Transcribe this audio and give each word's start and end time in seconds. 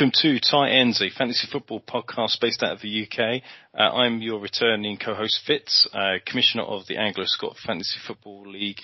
Welcome 0.00 0.18
to 0.22 0.40
Tight 0.40 0.70
Ends, 0.70 1.02
a 1.02 1.10
fantasy 1.10 1.46
football 1.52 1.78
podcast 1.78 2.40
based 2.40 2.62
out 2.62 2.72
of 2.72 2.80
the 2.80 3.02
UK. 3.06 3.42
Uh, 3.78 3.94
I'm 3.96 4.22
your 4.22 4.40
returning 4.40 4.96
co-host 4.96 5.42
Fitz, 5.46 5.86
uh, 5.92 6.14
commissioner 6.24 6.62
of 6.62 6.86
the 6.86 6.96
Anglo-Scott 6.96 7.56
Fantasy 7.66 7.98
Football 8.06 8.50
League. 8.50 8.78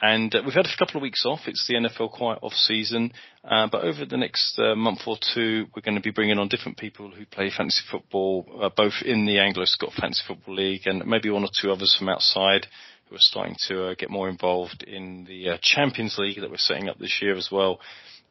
And 0.00 0.34
uh, 0.34 0.40
we've 0.42 0.54
had 0.54 0.64
a 0.64 0.78
couple 0.78 0.96
of 0.96 1.02
weeks 1.02 1.26
off. 1.26 1.40
It's 1.46 1.66
the 1.68 1.74
NFL 1.74 2.12
quiet 2.12 2.38
off 2.40 2.54
season. 2.54 3.12
Uh, 3.44 3.68
but 3.70 3.84
over 3.84 4.06
the 4.06 4.16
next 4.16 4.58
uh, 4.58 4.74
month 4.74 5.00
or 5.06 5.18
two, 5.34 5.66
we're 5.76 5.82
going 5.82 5.96
to 5.96 6.00
be 6.00 6.10
bringing 6.10 6.38
on 6.38 6.48
different 6.48 6.78
people 6.78 7.10
who 7.10 7.26
play 7.26 7.50
fantasy 7.54 7.82
football, 7.90 8.46
uh, 8.62 8.70
both 8.74 8.94
in 9.04 9.26
the 9.26 9.40
Anglo-Scott 9.40 9.92
Fantasy 10.00 10.22
Football 10.26 10.54
League 10.54 10.86
and 10.86 11.04
maybe 11.04 11.28
one 11.28 11.44
or 11.44 11.50
two 11.60 11.70
others 11.70 11.94
from 11.98 12.08
outside 12.08 12.66
who 13.10 13.16
are 13.16 13.20
starting 13.20 13.56
to 13.68 13.94
get 13.98 14.08
more 14.08 14.30
involved 14.30 14.84
in 14.84 15.24
the 15.24 15.58
Champions 15.60 16.16
League 16.16 16.40
that 16.40 16.50
we're 16.50 16.56
setting 16.56 16.88
up 16.88 16.98
this 16.98 17.18
year 17.20 17.36
as 17.36 17.50
well. 17.52 17.78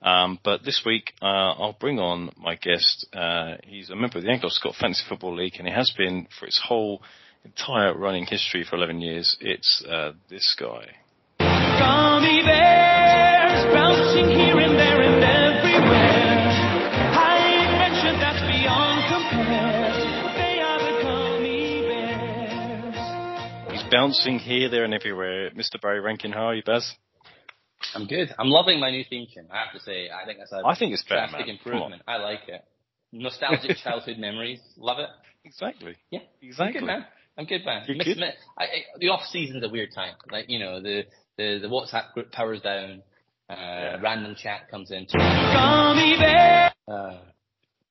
Um, 0.02 0.40
but 0.44 0.64
this 0.64 0.82
week, 0.86 1.14
uh, 1.22 1.26
I'll 1.26 1.78
bring 1.80 2.00
on 2.00 2.32
my 2.38 2.56
guest. 2.56 3.06
Uh, 3.14 3.58
he's 3.64 3.90
a 3.90 3.96
member 3.96 4.18
of 4.18 4.24
the 4.24 4.32
Anglo-Scott 4.32 4.76
Fantasy 4.80 5.04
Football 5.08 5.36
League, 5.36 5.56
and 5.60 5.68
he 5.68 5.74
has 5.74 5.94
been 5.96 6.28
for 6.40 6.48
its 6.48 6.60
whole 6.64 7.04
entire 7.46 7.96
running 7.96 8.26
history 8.26 8.66
for 8.68 8.78
11 8.78 9.02
years. 9.02 9.38
It's 9.40 9.84
uh, 9.88 10.14
this 10.30 10.56
guy. 10.60 10.88
Gummy 11.40 12.42
bears 12.44 13.74
bouncing 13.74 14.30
here 14.30 14.58
and 14.60 14.78
there 14.78 15.02
and 15.02 15.24
everywhere. 15.24 16.50
High 17.14 17.46
adventure 17.66 18.18
that's 18.20 18.42
beyond 18.42 19.02
compare. 19.10 19.94
They 20.38 20.62
are 20.62 20.80
the 20.80 20.94
gummy 21.04 21.82
bears. 21.88 23.72
He's 23.72 23.92
bouncing 23.92 24.40
here, 24.40 24.70
there, 24.70 24.84
and 24.84 24.94
everywhere. 24.94 25.52
Mr. 25.52 25.80
Barry 25.80 26.00
Rankin, 26.00 26.32
how 26.32 26.48
are 26.48 26.56
you, 26.56 26.64
Baz? 26.64 26.96
I'm 27.96 28.08
good. 28.08 28.34
I'm 28.38 28.50
loving 28.50 28.80
my 28.80 28.92
new 28.92 29.04
theme 29.10 29.28
tune. 29.34 29.48
I 29.52 29.64
have 29.64 29.74
to 29.74 29.80
say, 29.80 30.10
I 30.10 30.26
think 30.26 30.40
that's 30.40 30.52
a 30.52 30.62
I 30.66 30.76
think 30.78 30.94
it's 30.94 31.04
drastic 31.04 31.48
improvement. 31.48 32.02
I 32.08 32.18
like 32.18 32.48
it. 32.48 32.64
Nostalgic 33.12 33.78
childhood 33.78 34.18
memories. 34.20 34.60
Love 34.78 35.00
it. 35.00 35.10
Exactly. 35.44 35.96
Yeah. 36.10 36.20
Exactly. 36.42 36.80
I'm 36.80 36.86
good, 36.86 36.88
man. 36.88 37.06
I'm 37.38 37.46
good, 37.46 37.66
man. 37.66 37.84
You're 37.88 37.98
good? 37.98 38.22
I, 38.58 38.64
I, 38.64 38.68
the 39.00 39.10
off 39.10 39.26
season's 39.26 39.64
a 39.64 39.70
weird 39.70 39.90
time. 39.94 40.16
Like 40.32 40.50
you 40.50 40.60
know, 40.60 40.82
the 40.82 41.04
the, 41.38 41.60
the 41.62 41.68
WhatsApp 41.68 42.14
group 42.14 42.32
powers 42.32 42.62
down. 42.62 43.04
Uh, 43.50 43.56
yeah. 43.56 44.02
Random 44.02 44.34
chat 44.36 44.70
comes 44.72 44.92
in. 44.92 45.08
Uh, 46.88 47.18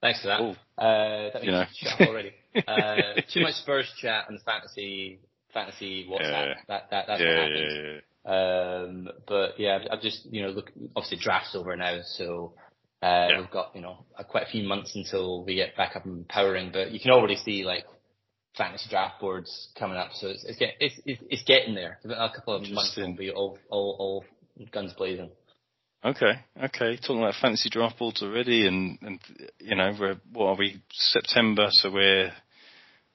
thanks 0.01 0.23
for 0.23 0.29
that. 0.29 0.41
Ooh. 0.41 0.55
Uh, 0.83 1.31
that 1.33 1.45
you 1.45 1.53
know. 1.53 1.65
already. 2.01 2.33
uh, 2.67 3.21
too 3.33 3.43
much 3.43 3.55
Spurs 3.55 3.93
chat 4.01 4.25
and 4.31 4.41
fantasy 4.43 5.21
fantasy 5.53 6.07
WhatsApp. 6.11 6.21
Yeah. 6.21 6.55
That 6.69 6.91
that 6.91 7.05
that's 7.09 7.21
yeah, 7.21 7.41
what 7.41 7.51
happens. 7.51 8.03
Um, 8.25 9.09
but 9.27 9.59
yeah, 9.59 9.79
I've 9.91 10.03
just, 10.03 10.27
you 10.31 10.43
know, 10.43 10.51
look, 10.51 10.71
obviously 10.95 11.19
draft's 11.19 11.55
over 11.55 11.75
now, 11.77 12.01
so, 12.05 12.55
uh, 13.03 13.29
yeah. 13.31 13.41
we've 13.41 13.51
got, 13.51 13.75
you 13.75 13.81
know, 13.81 14.05
quite 14.29 14.47
a 14.47 14.51
few 14.51 14.67
months 14.67 14.95
until 14.95 15.45
we 15.45 15.55
get 15.55 15.77
back 15.77 15.97
up 15.97 16.05
and 16.05 16.29
powering, 16.29 16.71
but 16.73 16.93
you 16.93 17.01
can 17.01 17.13
already 17.13 17.37
see 17.37 17.65
like 17.65 17.85
fantasy 18.57 18.91
draft 18.91 19.21
boards 19.21 19.71
coming 19.79 19.97
up, 19.97 20.11
so 20.13 20.29
it's, 20.29 20.45
it's, 20.45 20.59
get, 20.59 20.75
it's, 20.81 21.01
it's, 21.07 21.23
it's 21.31 21.43
getting 21.45 21.75
there. 21.75 21.99
A 22.05 22.31
couple 22.35 22.55
of 22.55 22.63
months 22.71 22.95
will 22.97 23.17
be 23.17 23.31
all, 23.31 23.59
all, 23.71 23.97
all 23.99 24.25
guns 24.71 24.93
blazing. 24.93 25.31
Okay, 26.03 26.33
okay. 26.57 26.97
Talking 26.97 27.19
about 27.19 27.35
fantasy 27.41 27.69
draft 27.69 27.99
boards 27.99 28.23
already, 28.23 28.67
and 28.67 28.99
and 29.03 29.21
you 29.59 29.77
know, 29.77 29.95
we're 30.01 30.17
what 30.33 30.47
are 30.47 30.57
we 30.57 30.83
September, 30.91 31.67
so 31.71 31.91
we're 31.93 32.33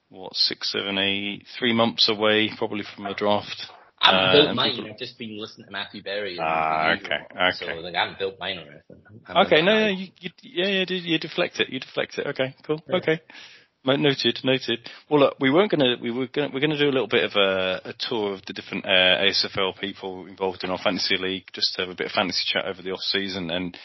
what 0.09 0.35
six, 0.35 0.71
seven, 0.71 0.99
eight, 0.99 1.45
three 1.57 1.73
months 1.73 2.07
away 2.09 2.51
probably 2.55 2.83
from 2.95 3.07
a 3.07 3.15
draft. 3.15 3.71
I 4.05 4.11
haven't 4.11 4.29
uh, 4.29 4.43
built 4.43 4.55
mine. 4.55 4.75
People... 4.75 4.91
I've 4.91 4.97
just 4.97 5.17
been 5.17 5.39
listening 5.39 5.65
to 5.65 5.71
Matthew 5.71 6.03
Berry. 6.03 6.37
Ah, 6.39 6.93
okay, 6.93 7.15
okay. 7.31 7.51
So 7.53 7.65
like, 7.81 7.95
I 7.95 8.01
haven't 8.01 8.19
built 8.19 8.39
mine 8.39 8.57
or 8.59 8.61
anything. 8.61 9.21
okay, 9.29 9.61
no, 9.61 9.79
no, 9.79 9.87
you, 9.87 10.07
you, 10.19 10.29
yeah, 10.43 10.67
yeah, 10.67 10.85
you 10.87 11.19
deflect 11.19 11.59
it. 11.59 11.69
You 11.69 11.79
deflect 11.79 12.17
it. 12.17 12.27
Okay, 12.27 12.55
cool. 12.65 12.81
Yeah. 12.87 12.97
Okay. 12.97 13.21
Noted, 13.85 14.39
noted. 14.43 14.79
Well, 15.09 15.19
look, 15.19 15.35
we 15.39 15.51
weren't 15.51 15.69
gonna, 15.69 15.95
we 16.01 16.09
were 16.09 16.25
gonna, 16.25 16.49
we're 16.51 16.59
gonna 16.59 16.77
do 16.77 16.89
a 16.89 16.95
little 16.95 17.07
bit 17.07 17.23
of 17.23 17.33
a, 17.35 17.89
a 17.89 17.93
tour 17.99 18.33
of 18.33 18.41
the 18.47 18.53
different 18.53 18.83
uh, 18.83 18.89
ASFL 18.89 19.79
people 19.79 20.25
involved 20.25 20.63
in 20.63 20.71
our 20.71 20.79
fantasy 20.79 21.17
league, 21.17 21.43
just 21.53 21.75
to 21.75 21.81
have 21.81 21.91
a 21.91 21.95
bit 21.95 22.07
of 22.07 22.11
fantasy 22.11 22.45
chat 22.47 22.65
over 22.65 22.81
the 22.81 22.89
off 22.89 23.01
season. 23.01 23.51
And 23.51 23.77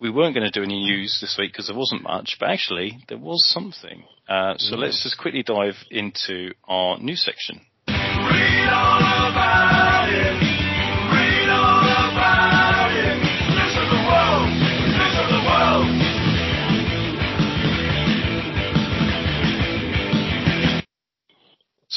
we 0.00 0.10
weren't 0.10 0.34
going 0.34 0.48
to 0.48 0.56
do 0.56 0.62
any 0.62 0.78
news 0.84 1.18
this 1.20 1.36
week 1.38 1.52
because 1.52 1.66
there 1.66 1.76
wasn't 1.76 2.04
much, 2.04 2.36
but 2.38 2.50
actually 2.50 2.98
there 3.08 3.18
was 3.18 3.44
something. 3.48 4.04
Uh, 4.28 4.54
so 4.58 4.76
mm. 4.76 4.78
let's 4.78 5.02
just 5.02 5.18
quickly 5.18 5.42
dive 5.42 5.74
into 5.90 6.52
our 6.68 6.98
news 7.00 7.24
section. 7.24 7.60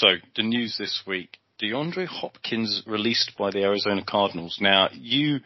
So, 0.02 0.08
the 0.36 0.42
news 0.42 0.78
this 0.80 1.04
week. 1.06 1.38
DeAndre 1.62 2.08
Hopkins 2.08 2.82
released 2.88 3.34
by 3.38 3.52
the 3.52 3.62
Arizona 3.62 4.04
Cardinals. 4.04 4.58
Now, 4.60 4.90
you, 4.94 5.42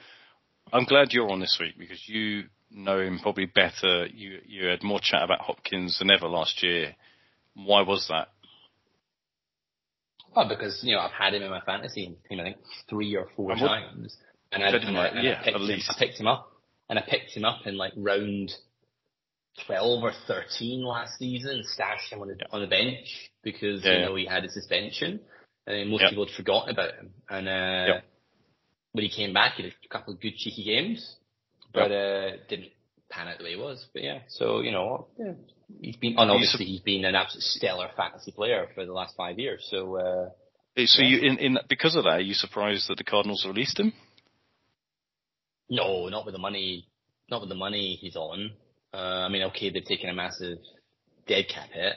I'm 0.71 0.85
glad 0.85 1.11
you're 1.11 1.29
on 1.29 1.41
this 1.41 1.57
week 1.59 1.73
because 1.77 2.01
you 2.07 2.43
know 2.71 3.01
him 3.01 3.19
probably 3.21 3.47
better. 3.47 4.05
You, 4.05 4.39
you 4.45 4.67
had 4.67 4.81
more 4.81 5.01
chat 5.03 5.23
about 5.23 5.41
Hopkins 5.41 5.99
than 5.99 6.09
ever 6.09 6.29
last 6.29 6.63
year. 6.63 6.95
Why 7.53 7.81
was 7.81 8.07
that? 8.07 8.29
Oh, 10.35 10.47
because 10.47 10.79
you 10.83 10.93
know 10.95 11.01
I've 11.01 11.11
had 11.11 11.33
him 11.33 11.43
in 11.43 11.49
my 11.49 11.61
fantasy 11.61 12.15
team. 12.27 12.39
I 12.39 12.43
think 12.43 12.57
three 12.89 13.15
or 13.15 13.27
four 13.35 13.51
and 13.51 13.59
times, 13.59 14.15
and, 14.51 14.63
I, 14.63 14.67
and, 14.67 14.97
I, 14.97 15.07
and 15.07 15.23
yeah, 15.23 15.39
I, 15.41 15.43
picked 15.45 15.57
him, 15.57 15.79
I 15.89 15.95
picked 15.97 16.19
him 16.19 16.27
up, 16.27 16.51
and 16.89 16.99
I 16.99 17.01
picked 17.01 17.31
him 17.31 17.45
up 17.45 17.65
in 17.65 17.77
like 17.77 17.93
round 17.95 18.51
12 19.65 20.03
or 20.03 20.11
13 20.27 20.83
last 20.83 21.17
season, 21.17 21.63
stashed 21.63 22.11
him 22.11 22.21
on 22.21 22.27
the, 22.27 22.35
on 22.51 22.61
the 22.61 22.67
bench 22.67 23.31
because, 23.43 23.83
yeah. 23.83 23.93
you 23.93 24.05
know, 24.05 24.15
he 24.15 24.25
had 24.25 24.43
a 24.43 24.49
suspension 24.49 25.19
and 25.65 25.89
most 25.89 26.01
yep. 26.01 26.09
people 26.11 26.25
had 26.25 26.35
forgotten 26.35 26.69
about 26.71 26.93
him. 26.95 27.11
And, 27.29 27.47
uh, 27.47 27.93
yep. 27.95 28.03
when 28.91 29.03
he 29.03 29.09
came 29.09 29.33
back, 29.33 29.53
he 29.55 29.63
had 29.63 29.71
a 29.71 29.87
couple 29.87 30.13
of 30.13 30.21
good 30.21 30.35
cheeky 30.35 30.63
games, 30.63 31.15
but, 31.73 31.89
yep. 31.89 31.91
uh, 31.91 32.37
didn't 32.49 32.71
pan 33.15 33.27
out 33.27 33.37
the 33.37 33.43
way 33.43 33.51
he 33.51 33.61
was. 33.61 33.85
But 33.93 34.03
yeah, 34.03 34.19
so, 34.27 34.61
you 34.61 34.71
know, 34.71 35.07
yeah, 35.17 35.33
he's 35.81 35.95
been, 35.95 36.15
and 36.17 36.29
obviously 36.29 36.65
he's 36.65 36.81
been 36.81 37.05
an 37.05 37.15
absolute 37.15 37.43
stellar 37.43 37.89
fantasy 37.95 38.31
player 38.31 38.67
for 38.75 38.85
the 38.85 38.93
last 38.93 39.15
five 39.15 39.39
years. 39.39 39.65
So, 39.69 39.95
uh, 39.95 40.29
so 40.85 41.01
yeah. 41.01 41.07
you, 41.07 41.29
in, 41.29 41.37
in, 41.37 41.57
because 41.69 41.95
of 41.95 42.03
that, 42.03 42.17
are 42.17 42.21
you 42.21 42.33
surprised 42.33 42.89
that 42.89 42.97
the 42.97 43.03
Cardinals 43.03 43.45
released 43.47 43.79
him? 43.79 43.93
No, 45.69 46.09
not 46.09 46.25
with 46.25 46.33
the 46.33 46.39
money, 46.39 46.87
not 47.29 47.41
with 47.41 47.49
the 47.49 47.55
money 47.55 47.97
he's 47.99 48.15
on. 48.15 48.51
Uh, 48.93 49.25
I 49.25 49.29
mean, 49.29 49.43
okay, 49.43 49.71
they've 49.71 49.83
taken 49.83 50.09
a 50.09 50.13
massive 50.13 50.59
dead 51.27 51.45
cap 51.53 51.69
hit, 51.71 51.93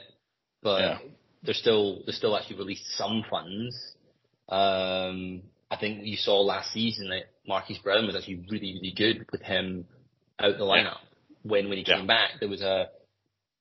but 0.63 0.81
yeah. 0.81 0.97
they're 1.43 1.53
still 1.53 2.01
they're 2.05 2.15
still 2.15 2.35
actually 2.35 2.57
released 2.57 2.85
some 2.97 3.23
funds. 3.29 3.77
Um, 4.49 5.43
I 5.69 5.77
think 5.79 5.99
you 6.03 6.17
saw 6.17 6.41
last 6.41 6.73
season 6.73 7.09
that 7.09 7.25
Marquise 7.47 7.77
Brown 7.77 8.07
was 8.07 8.15
actually 8.15 8.43
really 8.49 8.73
really 8.73 8.93
good 8.97 9.25
with 9.31 9.41
him 9.41 9.85
out 10.39 10.57
the 10.57 10.63
lineup. 10.63 10.97
Yeah. 11.43 11.51
When 11.51 11.69
when 11.69 11.77
he 11.77 11.83
came 11.83 12.01
yeah. 12.01 12.05
back, 12.05 12.31
there 12.39 12.49
was 12.49 12.61
a 12.61 12.89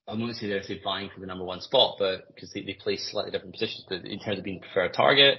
I 0.06 0.12
wouldn't 0.12 0.36
say 0.36 0.48
they're 0.48 0.62
say 0.62 0.80
vying 0.82 1.10
for 1.12 1.20
the 1.20 1.26
number 1.26 1.44
one 1.44 1.60
spot, 1.60 1.96
but 1.98 2.34
because 2.34 2.50
they, 2.52 2.62
they 2.62 2.74
play 2.74 2.96
slightly 2.96 3.30
different 3.30 3.52
positions, 3.52 3.84
but 3.88 4.04
in 4.04 4.18
terms 4.18 4.38
of 4.38 4.44
being 4.44 4.60
preferred 4.60 4.94
target, 4.94 5.38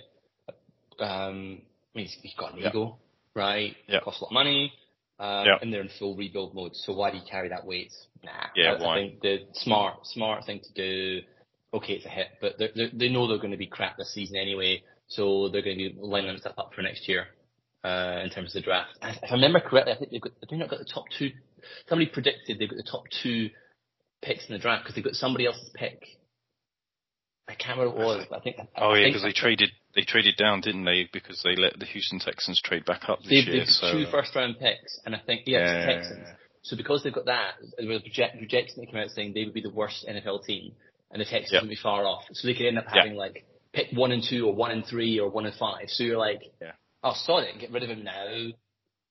um, 1.00 1.62
I 1.96 1.98
mean, 1.98 2.06
he's, 2.06 2.18
he's 2.22 2.36
got 2.36 2.54
an 2.54 2.60
ego, 2.60 2.98
right? 3.36 3.76
Yeah. 3.88 4.00
Costs 4.02 4.22
a 4.22 4.26
lot 4.26 4.30
of 4.30 4.34
money 4.34 4.72
um, 5.20 5.46
yep. 5.46 5.62
and 5.62 5.74
they're 5.74 5.82
in 5.82 5.90
full 6.00 6.16
rebuild 6.16 6.54
mode. 6.54 6.76
So 6.76 6.94
why 6.94 7.12
do 7.12 7.18
you 7.18 7.24
carry 7.30 7.50
that 7.50 7.66
weight? 7.66 7.92
Nah. 8.24 8.32
Yeah, 8.56 8.74
I, 8.74 8.82
why? 8.82 8.98
I 8.98 9.02
think 9.02 9.22
the 9.22 9.40
smart, 9.54 10.06
smart 10.06 10.46
thing 10.46 10.62
to 10.62 10.74
do. 10.74 11.26
Okay, 11.74 11.94
it's 11.94 12.06
a 12.06 12.10
hit, 12.10 12.28
but 12.42 12.54
they're, 12.58 12.70
they're, 12.74 12.90
they 12.94 13.10
know 13.10 13.28
they're 13.28 13.38
going 13.38 13.52
to 13.52 13.58
be 13.58 13.68
crap 13.68 13.98
this 13.98 14.14
season 14.14 14.38
anyway, 14.38 14.82
so 15.08 15.50
they're 15.50 15.62
going 15.62 15.78
to 15.78 15.90
be 15.90 15.96
lining 16.00 16.36
stuff 16.38 16.56
up 16.58 16.72
for 16.74 16.82
next 16.82 17.08
year. 17.08 17.28
Uh, 17.82 18.20
in 18.24 18.30
terms 18.30 18.50
of 18.50 18.62
the 18.62 18.66
draft, 18.66 18.90
if 19.02 19.32
I 19.32 19.36
remember 19.36 19.62
correctly, 19.62 19.94
I 19.94 19.98
think 19.98 20.12
they've 20.12 20.20
got, 20.20 20.34
they've 20.50 20.60
not 20.60 20.70
got 20.70 20.80
the 20.80 20.86
top 20.86 21.06
two. 21.18 21.32
Somebody 21.88 22.10
predicted 22.12 22.60
they've 22.60 22.70
got 22.70 22.78
the 22.78 22.90
top 22.90 23.04
two 23.24 23.50
picks 24.22 24.48
in 24.48 24.54
the 24.54 24.60
draft 24.60 24.84
because 24.84 24.96
they've 24.96 25.04
got 25.04 25.16
somebody 25.16 25.46
else's 25.46 25.70
pick. 25.74 26.04
I 27.48 27.56
can't 27.56 27.80
remember 27.80 28.06
what 28.06 28.20
it 28.22 28.30
was. 28.30 28.40
I 28.40 28.40
think. 28.42 28.58
Oh 28.78 28.92
I 28.92 29.00
yeah, 29.00 29.08
because 29.08 29.24
they 29.24 29.32
traded 29.32 29.72
they 29.96 30.02
traded 30.02 30.36
down, 30.38 30.62
didn't 30.62 30.86
they? 30.86 31.10
Because 31.12 31.42
they 31.44 31.56
let 31.56 31.80
the 31.80 31.86
Houston 31.86 32.20
Texans 32.20 32.62
trade 32.62 32.86
back 32.86 33.10
up 33.10 33.20
this 33.20 33.30
they've, 33.30 33.48
year. 33.48 33.60
They've 33.62 33.68
so. 33.68 33.92
two 33.92 34.06
first 34.12 34.36
round 34.36 34.60
picks, 34.60 35.00
and 35.06 35.16
I 35.16 35.20
think 35.26 35.44
yeah, 35.46 35.60
yeah. 35.60 35.86
Texans. 35.86 36.28
So 36.62 36.78
because 36.78 37.04
they've 37.04 37.14
got 37.14 37.26
that, 37.26 37.54
there 37.78 37.88
was 37.88 38.00
a 38.00 38.02
project, 38.02 38.38
projection 38.38 38.82
that 38.82 38.88
came 38.88 38.98
out 38.98 39.10
saying 39.10 39.34
they 39.34 39.46
would 39.46 39.54
be 39.54 39.62
the 39.62 39.72
worst 39.72 40.06
NFL 40.08 40.44
team, 40.46 40.74
and 41.12 41.20
the 41.20 41.26
Texans 41.26 41.54
yep. 41.54 41.64
would 41.64 41.70
be 41.70 41.76
far 41.82 42.06
off. 42.06 42.24
So 42.34 42.48
they 42.48 42.54
could 42.54 42.68
end 42.68 42.78
up 42.78 42.86
having 42.88 43.16
like 43.16 43.46
pick 43.74 43.88
one 43.94 44.12
and 44.12 44.24
two, 44.24 44.46
or 44.46 44.54
one 44.54 44.72
and 44.72 44.86
three, 44.86 45.20
or 45.20 45.30
one 45.30 45.46
and 45.46 45.56
five. 45.56 45.86
So 45.88 46.04
you're 46.04 46.20
like, 46.20 46.42
yeah. 46.62 46.74
oh, 47.04 47.14
sod 47.16 47.44
it, 47.44 47.60
get 47.60 47.72
rid 47.72 47.82
of 47.82 47.90
him 47.90 48.04
now. 48.04 48.50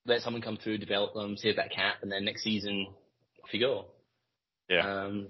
Let 0.08 0.22
someone 0.22 0.42
come 0.42 0.56
through, 0.56 0.78
develop 0.78 1.14
them, 1.14 1.36
save 1.36 1.56
that 1.56 1.70
cap, 1.70 1.96
and 2.02 2.10
then 2.10 2.24
next 2.24 2.42
season, 2.42 2.88
off 3.44 3.52
you 3.52 3.60
go. 3.60 3.84
Yeah. 4.68 5.04
Um, 5.04 5.28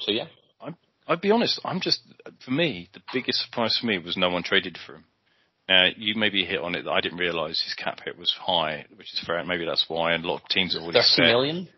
so 0.00 0.10
yeah. 0.10 0.26
I'd 1.06 1.20
be 1.20 1.30
honest. 1.30 1.60
I'm 1.64 1.80
just 1.80 2.00
for 2.44 2.50
me 2.50 2.88
the 2.94 3.00
biggest 3.12 3.44
surprise 3.44 3.76
for 3.78 3.86
me 3.86 3.98
was 3.98 4.16
no 4.16 4.30
one 4.30 4.42
traded 4.42 4.78
for 4.86 4.94
him. 4.94 5.04
Uh, 5.68 5.88
you 5.96 6.14
maybe 6.14 6.44
hit 6.44 6.60
on 6.60 6.74
it 6.74 6.82
that 6.84 6.90
I 6.90 7.00
didn't 7.00 7.18
realise 7.18 7.62
his 7.62 7.74
cap 7.74 8.00
hit 8.04 8.18
was 8.18 8.34
high, 8.38 8.86
which 8.96 9.12
is 9.12 9.22
fair. 9.26 9.42
Maybe 9.44 9.64
that's 9.64 9.84
why. 9.88 10.12
And 10.12 10.24
a 10.24 10.28
lot 10.28 10.42
of 10.42 10.48
teams 10.48 10.74
have 10.74 10.82
already 10.82 10.98
thirty 10.98 11.08
set. 11.08 11.26
million. 11.26 11.68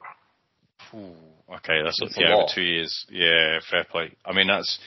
Ooh, 0.95 1.13
okay, 1.57 1.83
that's, 1.83 1.99
that's 2.01 2.17
yeah, 2.17 2.35
over 2.35 2.47
two 2.55 2.63
years. 2.63 3.07
Yeah, 3.11 3.59
fair 3.69 3.85
play. 3.91 4.13
I 4.25 4.33
mean, 4.33 4.47
that's, 4.47 4.79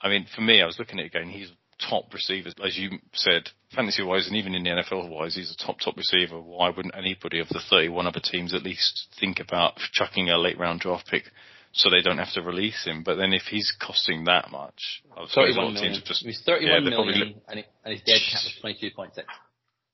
I 0.00 0.08
mean, 0.08 0.26
for 0.34 0.40
me, 0.40 0.62
I 0.62 0.66
was 0.66 0.78
looking 0.78 0.98
at 1.00 1.06
it 1.06 1.14
again. 1.14 1.28
He's 1.28 1.50
top 1.88 2.12
receiver, 2.12 2.50
as 2.64 2.76
you 2.76 2.98
said, 3.12 3.48
fantasy 3.74 4.02
wise, 4.02 4.26
and 4.26 4.36
even 4.36 4.54
in 4.54 4.64
the 4.64 4.70
NFL 4.70 5.08
wise, 5.08 5.34
he's 5.34 5.50
a 5.50 5.64
top 5.64 5.78
top 5.80 5.96
receiver. 5.96 6.40
Why 6.40 6.70
wouldn't 6.70 6.94
anybody 6.96 7.40
of 7.40 7.48
the 7.48 7.60
31 7.70 8.06
other 8.06 8.20
teams 8.22 8.54
at 8.54 8.62
least 8.62 9.08
think 9.18 9.40
about 9.40 9.76
chucking 9.92 10.28
a 10.30 10.38
late 10.38 10.58
round 10.58 10.80
draft 10.80 11.06
pick 11.06 11.24
so 11.72 11.88
they 11.88 12.02
don't 12.02 12.18
have 12.18 12.32
to 12.34 12.42
release 12.42 12.84
him? 12.84 13.02
But 13.04 13.16
then 13.16 13.32
if 13.32 13.42
he's 13.42 13.72
costing 13.80 14.24
that 14.24 14.50
much, 14.50 15.02
I 15.16 15.20
was 15.20 15.32
31 15.34 15.74
million. 15.74 16.02
Just, 16.04 16.24
he's 16.24 16.42
31 16.44 16.84
yeah, 16.84 16.90
million, 16.90 17.34
and, 17.48 17.64
and 17.84 17.92
his 17.92 18.02
dead 18.02 18.20
cap 18.30 18.42
was 18.44 18.76
22.6. 18.76 19.24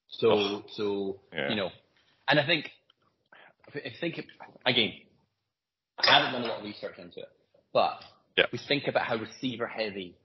So, 0.08 0.30
oh. 0.30 0.62
so 0.72 1.20
yeah. 1.32 1.50
you 1.50 1.56
know, 1.56 1.70
and 2.28 2.40
I 2.40 2.46
think, 2.46 2.70
I 3.74 3.92
think 4.00 4.20
again, 4.64 4.92
I 5.98 6.18
haven't 6.18 6.32
done 6.32 6.42
a 6.42 6.46
lot 6.46 6.58
of 6.58 6.64
research 6.64 6.98
into 6.98 7.20
it, 7.20 7.28
but 7.72 8.00
yeah. 8.36 8.44
we 8.52 8.58
think 8.68 8.86
about 8.86 9.06
how 9.06 9.16
receiver 9.16 9.66
heavy 9.66 10.16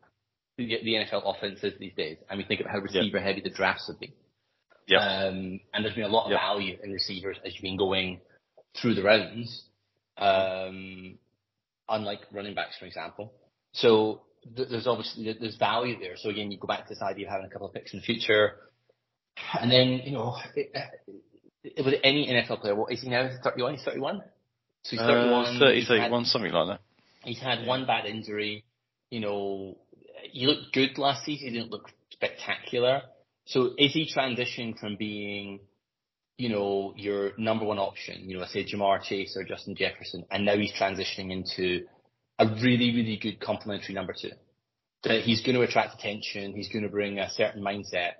the, 0.57 0.65
the 0.83 0.93
NFL 0.93 1.23
offense 1.25 1.63
is 1.63 1.73
these 1.79 1.93
days, 1.95 2.17
and 2.29 2.37
we 2.37 2.43
think 2.43 2.61
about 2.61 2.73
how 2.73 2.79
receiver 2.79 3.17
yeah. 3.17 3.23
heavy 3.23 3.41
the 3.41 3.49
drafts 3.49 3.87
have 3.87 3.99
been. 3.99 4.13
Yeah. 4.87 4.99
Um, 4.99 5.59
and 5.73 5.85
there's 5.85 5.95
been 5.95 6.03
a 6.03 6.09
lot 6.09 6.25
of 6.25 6.31
value 6.31 6.77
in 6.83 6.91
receivers 6.91 7.37
as 7.45 7.53
you've 7.53 7.61
been 7.61 7.77
going 7.77 8.19
through 8.79 8.95
the 8.95 9.03
rounds, 9.03 9.63
um, 10.17 11.17
unlike 11.87 12.19
running 12.31 12.55
backs, 12.55 12.77
for 12.79 12.85
example. 12.85 13.33
So 13.73 14.21
th- 14.55 14.69
there's 14.69 14.87
obviously 14.87 15.35
there's 15.39 15.57
value 15.57 15.99
there. 15.99 16.15
So 16.17 16.29
again, 16.29 16.51
you 16.51 16.57
go 16.57 16.67
back 16.67 16.87
to 16.87 16.89
this 16.89 17.01
idea 17.01 17.27
of 17.27 17.31
having 17.31 17.45
a 17.45 17.49
couple 17.49 17.67
of 17.67 17.73
picks 17.73 17.93
in 17.93 17.99
the 17.99 18.05
future, 18.05 18.53
and 19.59 19.71
then 19.71 20.01
you 20.03 20.11
know, 20.11 20.35
it, 20.55 20.71
it, 21.63 21.85
with 21.85 21.95
any 22.03 22.27
NFL 22.27 22.61
player, 22.61 22.75
what 22.75 22.91
is 22.91 23.01
he 23.01 23.09
now? 23.09 23.29
31? 23.43 23.75
He's 23.75 23.83
31. 23.83 24.23
So 24.83 24.89
he's 24.91 24.99
31. 24.99 25.45
Uh, 25.45 25.59
30, 25.59 25.85
31, 25.85 26.11
had, 26.23 26.27
something 26.27 26.51
like 26.51 26.67
that. 26.67 26.81
He's 27.23 27.39
had 27.39 27.65
one 27.65 27.85
bad 27.85 28.05
injury. 28.05 28.63
You 29.09 29.19
know, 29.19 29.77
he 30.31 30.47
looked 30.47 30.73
good 30.73 30.97
last 30.97 31.25
season. 31.25 31.49
He 31.49 31.53
didn't 31.59 31.71
look 31.71 31.89
spectacular. 32.11 33.01
So 33.45 33.71
is 33.77 33.93
he 33.93 34.09
transitioning 34.15 34.77
from 34.77 34.95
being, 34.95 35.59
you 36.37 36.49
know, 36.49 36.93
your 36.95 37.31
number 37.37 37.65
one 37.65 37.79
option, 37.79 38.29
you 38.29 38.37
know, 38.37 38.43
I 38.43 38.47
say 38.47 38.65
Ja'Marr 38.65 39.03
Chase 39.03 39.35
or 39.35 39.43
Justin 39.43 39.75
Jefferson, 39.75 40.25
and 40.31 40.45
now 40.45 40.55
he's 40.55 40.73
transitioning 40.73 41.31
into 41.31 41.85
a 42.39 42.47
really, 42.47 42.95
really 42.95 43.17
good 43.21 43.39
complementary 43.39 43.93
number 43.93 44.13
two? 44.19 44.31
That 45.03 45.21
he's 45.21 45.41
going 45.41 45.55
to 45.55 45.61
attract 45.61 45.95
attention. 45.95 46.53
He's 46.53 46.69
going 46.69 46.83
to 46.83 46.89
bring 46.89 47.17
a 47.17 47.29
certain 47.31 47.63
mindset, 47.63 48.13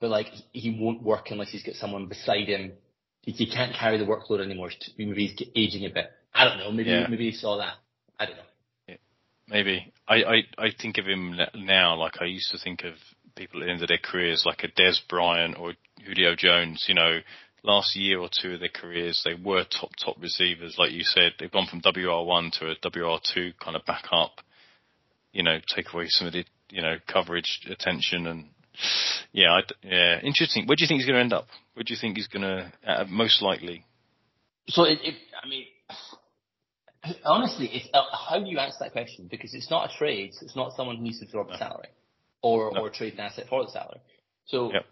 but 0.00 0.10
like 0.10 0.28
he 0.52 0.76
won't 0.80 1.02
work 1.02 1.30
unless 1.30 1.50
he's 1.50 1.62
got 1.62 1.74
someone 1.74 2.06
beside 2.06 2.48
him. 2.48 2.72
He, 3.20 3.32
he 3.32 3.50
can't 3.50 3.74
carry 3.74 3.98
the 3.98 4.04
workload 4.04 4.42
anymore. 4.42 4.70
Maybe 4.96 5.26
he's 5.26 5.48
aging 5.54 5.84
a 5.84 5.90
bit. 5.90 6.10
I 6.34 6.44
don't 6.44 6.58
know. 6.58 6.72
Maybe 6.72 6.90
yeah. 6.90 7.06
maybe 7.08 7.30
he 7.30 7.36
saw 7.36 7.58
that. 7.58 7.74
I 8.18 8.26
don't 8.26 8.36
know. 8.36 8.96
Maybe 9.48 9.91
I, 10.08 10.14
I 10.14 10.36
I 10.58 10.68
think 10.80 10.98
of 10.98 11.06
him 11.06 11.36
now 11.54 11.96
like 11.96 12.20
I 12.20 12.26
used 12.26 12.50
to 12.50 12.58
think 12.58 12.82
of 12.84 12.94
people 13.36 13.62
at 13.62 13.66
the 13.66 13.72
end 13.72 13.82
of 13.82 13.88
their 13.88 13.98
careers 14.02 14.44
like 14.44 14.64
a 14.64 14.68
Dez 14.68 14.98
Bryant 15.08 15.56
or 15.58 15.74
Julio 16.04 16.34
Jones. 16.36 16.84
You 16.88 16.94
know, 16.94 17.20
last 17.62 17.96
year 17.96 18.18
or 18.18 18.28
two 18.28 18.54
of 18.54 18.60
their 18.60 18.68
careers 18.68 19.22
they 19.24 19.34
were 19.34 19.64
top 19.64 19.90
top 20.02 20.16
receivers, 20.20 20.76
like 20.78 20.92
you 20.92 21.04
said. 21.04 21.32
They've 21.38 21.50
gone 21.50 21.66
from 21.66 21.82
WR 21.84 22.24
one 22.26 22.50
to 22.58 22.70
a 22.70 22.74
WR 22.82 23.18
two 23.22 23.52
kind 23.62 23.76
of 23.76 23.84
back 23.84 24.06
up. 24.12 24.40
You 25.32 25.42
know, 25.42 25.58
take 25.74 25.92
away 25.92 26.06
some 26.08 26.26
of 26.26 26.32
the 26.32 26.44
you 26.70 26.82
know 26.82 26.96
coverage 27.06 27.60
attention 27.70 28.26
and 28.26 28.46
yeah, 29.32 29.50
I, 29.50 29.60
yeah, 29.82 30.20
interesting. 30.20 30.66
Where 30.66 30.76
do 30.76 30.82
you 30.82 30.88
think 30.88 31.00
he's 31.00 31.06
going 31.06 31.16
to 31.16 31.22
end 31.22 31.32
up? 31.32 31.46
Where 31.74 31.84
do 31.84 31.92
you 31.92 31.98
think 32.00 32.16
he's 32.16 32.28
going 32.28 32.42
to 32.42 32.72
uh, 32.86 33.04
most 33.08 33.42
likely? 33.42 33.84
So 34.68 34.84
it, 34.84 34.98
it, 35.02 35.14
I 35.42 35.48
mean, 35.48 35.64
honestly, 37.24 37.66
it's, 37.66 37.88
uh, 37.92 38.02
how 38.28 38.38
do 38.38 38.48
you 38.48 38.58
answer 38.58 38.78
that 38.80 38.92
question? 38.92 39.28
Because 39.30 39.54
it's 39.54 39.70
not 39.70 39.90
a 39.90 39.98
trade. 39.98 40.34
So 40.34 40.46
it's 40.46 40.56
not 40.56 40.74
someone 40.76 40.96
who 40.96 41.02
needs 41.02 41.20
to 41.20 41.26
drop 41.26 41.48
no. 41.48 41.54
a 41.54 41.58
salary 41.58 41.88
or, 42.42 42.70
no. 42.74 42.82
or 42.82 42.90
trade 42.90 43.14
an 43.14 43.20
asset 43.20 43.46
for 43.48 43.64
the 43.64 43.70
salary. 43.70 44.00
So 44.46 44.72
yep. 44.72 44.86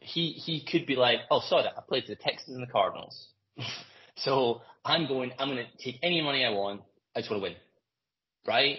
he, 0.00 0.32
he 0.32 0.64
could 0.64 0.86
be 0.86 0.96
like, 0.96 1.20
oh, 1.30 1.40
sorry, 1.46 1.64
I 1.64 1.80
played 1.86 2.04
for 2.04 2.10
the 2.10 2.16
Texans 2.16 2.56
and 2.56 2.66
the 2.66 2.70
Cardinals. 2.70 3.28
so 4.16 4.62
I'm 4.84 5.06
going, 5.06 5.32
I'm 5.38 5.48
going 5.48 5.64
to 5.64 5.84
take 5.84 6.00
any 6.02 6.20
money 6.20 6.44
I 6.44 6.50
want. 6.50 6.82
I 7.14 7.20
just 7.20 7.30
want 7.30 7.42
to 7.42 7.48
win. 7.48 7.56
Right? 8.46 8.78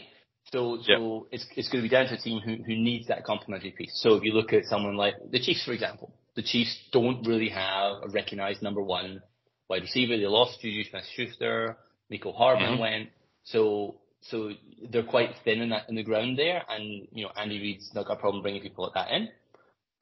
So, 0.51 0.80
so 0.81 1.27
yep. 1.31 1.39
it's, 1.39 1.45
it's 1.56 1.69
going 1.69 1.83
to 1.83 1.89
be 1.89 1.94
down 1.94 2.07
to 2.07 2.15
a 2.15 2.18
team 2.18 2.39
who, 2.39 2.56
who 2.63 2.75
needs 2.75 3.07
that 3.07 3.24
complementary 3.24 3.72
piece. 3.72 4.00
So 4.01 4.15
if 4.15 4.24
you 4.24 4.33
look 4.33 4.54
at 4.54 4.65
someone 4.65 4.95
like 4.95 5.15
the 5.31 5.39
Chiefs, 5.39 5.63
for 5.63 5.74
example, 5.74 6.12
the 6.36 6.42
Chiefs 6.42 6.75
don't 6.92 7.27
really 7.27 7.50
have 7.50 8.04
a 8.04 8.10
recognized 8.10 8.62
number 8.62 8.81
one 8.81 9.22
wide 9.69 9.83
receiver. 9.83 10.18
They 10.18 10.25
lost 10.25 10.62
Juju 10.62 10.89
Smith-Schuster. 10.89 11.77
Mecole 12.11 12.35
Hardman 12.35 12.73
mm-hmm. 12.73 12.81
went. 12.81 13.09
So 13.44 13.95
so 14.21 14.51
they're 14.89 15.03
quite 15.03 15.29
thin 15.44 15.61
in 15.61 15.69
that 15.69 15.89
in 15.89 15.95
the 15.95 16.03
ground 16.03 16.38
there, 16.38 16.63
and 16.69 17.07
you 17.11 17.23
know 17.23 17.31
Andy 17.35 17.59
Reid's 17.59 17.91
not 17.94 18.07
got 18.07 18.17
a 18.17 18.19
problem 18.19 18.41
bringing 18.41 18.61
people 18.61 18.85
like 18.85 18.94
that 18.94 19.11
in. 19.13 19.29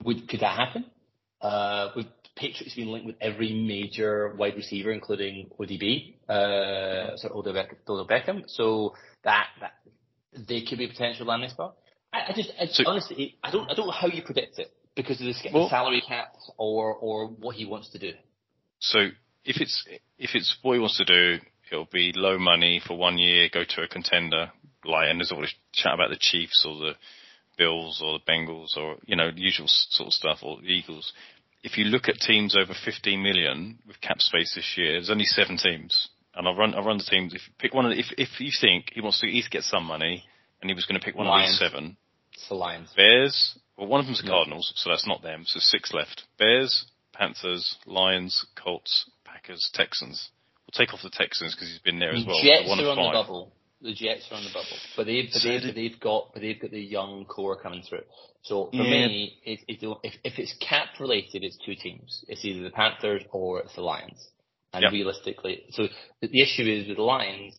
Would 0.03 0.27
could 0.27 0.41
that 0.41 0.57
happen? 0.57 0.85
Uh, 1.41 1.89
with 1.95 2.07
Patriots 2.35 2.75
being 2.75 2.89
linked 2.89 3.05
with 3.05 3.15
every 3.21 3.53
major 3.53 4.33
wide 4.35 4.55
receiver, 4.55 4.91
including 4.91 5.49
ODB, 5.59 6.15
uh, 6.29 7.15
so 7.17 7.29
Odell 7.33 7.53
Beckham. 8.07 8.43
So 8.47 8.95
that 9.23 9.47
that 9.59 9.73
they 10.47 10.61
could 10.61 10.77
be 10.77 10.85
a 10.85 10.89
potential 10.89 11.25
landing 11.27 11.49
spot. 11.49 11.75
I, 12.13 12.31
I 12.31 12.33
just 12.35 12.51
I, 12.59 12.65
so, 12.67 12.83
honestly 12.87 13.37
I 13.43 13.51
don't 13.51 13.69
I 13.69 13.75
don't 13.75 13.87
know 13.87 13.91
how 13.91 14.07
you 14.07 14.23
predict 14.23 14.59
it 14.59 14.71
because 14.95 15.19
of 15.19 15.27
the 15.27 15.35
well, 15.53 15.69
salary 15.69 16.01
caps 16.07 16.49
or 16.57 16.93
or 16.95 17.27
what 17.27 17.55
he 17.55 17.65
wants 17.65 17.89
to 17.91 17.99
do. 17.99 18.11
So 18.79 18.99
if 19.45 19.61
it's 19.61 19.85
if 20.17 20.31
it's 20.33 20.57
what 20.61 20.73
he 20.73 20.79
wants 20.79 20.97
to 20.97 21.05
do, 21.05 21.43
it'll 21.71 21.89
be 21.91 22.11
low 22.15 22.37
money 22.37 22.81
for 22.85 22.97
one 22.97 23.17
year, 23.17 23.49
go 23.51 23.63
to 23.67 23.81
a 23.81 23.87
contender. 23.87 24.51
Like, 24.85 25.09
and 25.09 25.19
there's 25.19 25.31
always 25.31 25.53
chat 25.73 25.93
about 25.93 26.09
the 26.09 26.17
Chiefs 26.19 26.65
or 26.67 26.77
the 26.77 26.93
Bills 27.57 28.01
or 28.03 28.19
the 28.19 28.31
Bengals 28.31 28.77
or, 28.77 28.97
you 29.05 29.15
know, 29.15 29.31
the 29.31 29.41
usual 29.41 29.67
sort 29.67 30.07
of 30.07 30.13
stuff 30.13 30.39
or 30.43 30.57
the 30.61 30.67
Eagles. 30.67 31.11
If 31.63 31.77
you 31.77 31.85
look 31.85 32.07
at 32.07 32.15
teams 32.19 32.55
over 32.55 32.73
15 32.85 33.21
million 33.21 33.79
with 33.87 33.99
cap 33.99 34.21
space 34.21 34.53
this 34.55 34.75
year, 34.77 34.93
there's 34.93 35.09
only 35.09 35.25
seven 35.25 35.57
teams. 35.57 36.09
And 36.35 36.47
I'll 36.47 36.55
run, 36.55 36.75
I'll 36.75 36.83
run 36.85 36.99
the 36.99 37.03
teams. 37.03 37.33
If 37.33 37.41
you 37.47 37.53
pick 37.57 37.73
one 37.73 37.85
of 37.85 37.91
the, 37.91 37.99
if, 37.99 38.05
if 38.17 38.39
you 38.39 38.51
think 38.59 38.91
he 38.93 39.01
wants 39.01 39.19
to 39.21 39.27
at 39.27 39.33
least 39.33 39.51
get 39.51 39.63
some 39.63 39.85
money 39.85 40.23
and 40.61 40.69
he 40.69 40.75
was 40.75 40.85
going 40.85 40.99
to 40.99 41.05
pick 41.05 41.15
one 41.15 41.27
Lions. 41.27 41.49
of 41.49 41.51
these 41.51 41.71
seven. 41.71 41.97
It's 42.33 42.47
the 42.47 42.55
Lions. 42.55 42.89
Bears. 42.95 43.57
Well, 43.77 43.87
one 43.87 43.99
of 43.99 44.05
them's 44.05 44.21
the 44.21 44.27
Cardinals, 44.27 44.71
so 44.75 44.89
that's 44.89 45.07
not 45.07 45.21
them. 45.21 45.43
So 45.45 45.59
six 45.59 45.93
left. 45.93 46.23
Bears, 46.37 46.85
Panthers, 47.13 47.77
Lions, 47.85 48.45
Colts, 48.55 49.09
Packers, 49.25 49.69
Texans. 49.73 50.29
Take 50.77 50.93
off 50.93 51.01
the 51.01 51.09
Texans 51.09 51.55
because 51.55 51.69
he's 51.69 51.79
been 51.79 51.99
there 51.99 52.13
as 52.13 52.25
well. 52.25 52.39
Jets 52.41 52.69
are 52.69 52.71
on 52.71 52.77
five. 52.77 52.95
the 52.95 53.11
bubble. 53.11 53.53
The 53.81 53.93
Jets 53.93 54.27
are 54.31 54.37
on 54.37 54.43
the 54.43 54.49
bubble, 54.49 54.77
but 54.95 55.05
they've 55.05 55.29
but, 55.31 55.41
they've, 55.43 55.61
but 55.61 55.75
they've 55.75 55.99
got 55.99 56.33
but 56.33 56.41
they've 56.41 56.59
got 56.59 56.71
the 56.71 56.81
young 56.81 57.25
core 57.25 57.59
coming 57.61 57.83
through. 57.87 58.03
So 58.41 58.69
for 58.71 58.77
yeah. 58.77 59.07
me, 59.07 59.37
it, 59.43 59.59
it, 59.67 59.97
if 60.03 60.13
if 60.23 60.39
it's 60.39 60.55
cap 60.59 60.99
related, 60.99 61.43
it's 61.43 61.57
two 61.63 61.75
teams. 61.75 62.23
It's 62.27 62.43
either 62.43 62.63
the 62.63 62.71
Panthers 62.71 63.23
or 63.31 63.59
it's 63.59 63.75
the 63.75 63.81
Lions. 63.81 64.29
And 64.73 64.83
yep. 64.83 64.91
realistically, 64.91 65.63
so 65.71 65.87
the, 66.21 66.27
the 66.27 66.41
issue 66.41 66.63
is 66.63 66.87
with 66.87 66.97
the 66.97 67.03
Lions. 67.03 67.55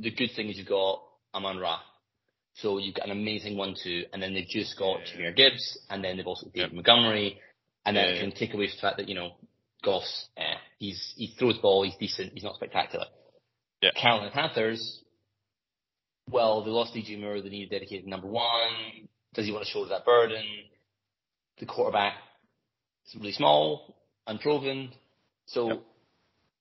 The 0.00 0.10
good 0.10 0.30
thing 0.36 0.48
is 0.48 0.58
you've 0.58 0.68
got 0.68 1.02
Amon 1.34 1.58
Ra. 1.58 1.78
So 2.54 2.78
you've 2.78 2.94
got 2.94 3.06
an 3.06 3.12
amazing 3.12 3.56
one-two, 3.56 4.04
and 4.12 4.22
then 4.22 4.34
they've 4.34 4.48
just 4.48 4.78
got 4.78 5.00
yeah. 5.16 5.30
Gibbs, 5.30 5.78
and 5.88 6.02
then 6.02 6.16
they've 6.16 6.26
also 6.26 6.46
got 6.46 6.54
David 6.54 6.72
yep. 6.72 6.74
Montgomery, 6.74 7.40
and 7.86 7.96
then 7.96 8.14
yeah. 8.14 8.20
can 8.20 8.32
take 8.32 8.54
away 8.54 8.66
the 8.66 8.80
fact 8.80 8.96
that 8.98 9.08
you 9.08 9.14
know 9.14 9.32
Goff, 9.84 10.02
eh, 10.36 10.47
he's 10.78 11.14
he 11.16 11.34
throws 11.38 11.56
the 11.56 11.62
ball, 11.62 11.84
he's 11.84 11.96
decent, 11.96 12.32
he's 12.32 12.44
not 12.44 12.54
spectacular. 12.54 13.06
Yeah. 13.82 13.90
Carolina 14.00 14.30
Panthers, 14.32 15.02
well, 16.30 16.64
they 16.64 16.70
lost 16.70 16.94
DJ 16.94 17.20
Moore, 17.20 17.40
they 17.40 17.48
need 17.48 17.68
a 17.68 17.70
dedicated 17.70 18.06
number 18.06 18.26
one. 18.26 19.08
Does 19.34 19.46
he 19.46 19.52
want 19.52 19.64
to 19.64 19.70
shoulder 19.70 19.90
that 19.90 20.04
burden? 20.04 20.42
The 21.58 21.66
quarterback 21.66 22.14
is 23.06 23.16
really 23.16 23.32
small, 23.32 23.96
unproven. 24.26 24.92
So 25.46 25.68
yep. 25.68 25.82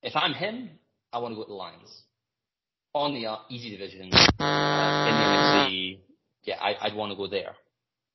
if 0.03 0.15
I'm 0.15 0.33
him, 0.33 0.69
I 1.11 1.19
want 1.19 1.33
to 1.33 1.35
go 1.35 1.43
to 1.43 1.49
the 1.49 1.53
Lions. 1.53 2.03
On 2.93 3.13
the 3.13 3.27
uh, 3.27 3.37
easy 3.49 3.69
division, 3.69 4.11
uh, 4.11 5.05
in 5.07 5.13
the 5.13 5.69
NFC, 5.69 5.99
yeah, 6.43 6.55
I, 6.59 6.87
would 6.87 6.95
want 6.95 7.11
to 7.11 7.15
go 7.15 7.27
there. 7.27 7.53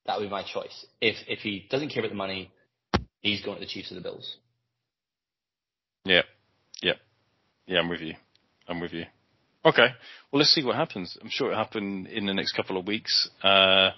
That 0.07 0.19
would 0.19 0.25
be 0.25 0.31
my 0.31 0.43
choice. 0.43 0.87
If 1.01 1.17
if 1.29 1.41
he 1.41 1.69
doesn't 1.71 1.91
care 1.91 2.01
about 2.01 2.11
the 2.11 2.17
money, 2.17 2.51
he's 3.21 3.43
going 3.43 3.59
to 3.59 3.61
the 3.61 3.71
Chiefs 3.71 3.93
or 3.93 3.95
the 3.95 4.01
Bills. 4.01 4.39
Yeah, 6.05 6.23
yeah, 6.83 6.95
yeah. 7.67 7.79
I'm 7.79 7.89
with 7.89 8.01
you. 8.01 8.15
I'm 8.69 8.81
with 8.81 8.93
you. 8.93 9.05
Okay. 9.65 9.87
Well, 10.31 10.41
let's 10.41 10.53
see 10.53 10.65
what 10.65 10.77
happens. 10.77 11.17
I'm 11.21 11.31
sure 11.31 11.53
it'll 11.53 11.63
happen 11.63 12.07
in 12.07 12.27
the 12.27 12.35
next 12.35 12.53
couple 12.53 12.77
of 12.77 12.87
weeks. 12.87 13.31
Uh, 13.43 13.91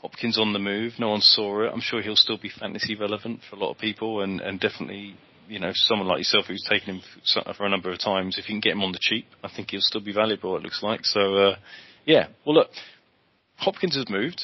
Hopkins 0.00 0.38
on 0.38 0.52
the 0.52 0.58
move. 0.58 0.94
No 0.98 1.10
one 1.10 1.20
saw 1.20 1.64
it. 1.64 1.70
I'm 1.72 1.80
sure 1.80 2.00
he'll 2.00 2.16
still 2.16 2.38
be 2.38 2.50
fantasy 2.50 2.94
relevant 2.94 3.40
for 3.48 3.56
a 3.56 3.58
lot 3.58 3.70
of 3.70 3.78
people, 3.78 4.22
and, 4.22 4.40
and 4.40 4.60
definitely, 4.60 5.16
you 5.48 5.58
know, 5.58 5.70
someone 5.74 6.08
like 6.08 6.18
yourself 6.18 6.46
who's 6.46 6.66
taken 6.68 6.96
him 6.96 7.02
for 7.56 7.66
a 7.66 7.70
number 7.70 7.90
of 7.90 7.98
times. 7.98 8.38
If 8.38 8.48
you 8.48 8.54
can 8.54 8.60
get 8.60 8.72
him 8.72 8.82
on 8.82 8.92
the 8.92 8.98
cheap, 9.00 9.26
I 9.42 9.50
think 9.54 9.70
he'll 9.70 9.80
still 9.80 10.02
be 10.02 10.12
valuable. 10.12 10.56
It 10.56 10.62
looks 10.62 10.82
like. 10.82 11.00
So, 11.04 11.36
uh, 11.36 11.56
yeah. 12.04 12.28
Well, 12.46 12.56
look, 12.56 12.68
Hopkins 13.56 13.96
has 13.96 14.08
moved. 14.08 14.42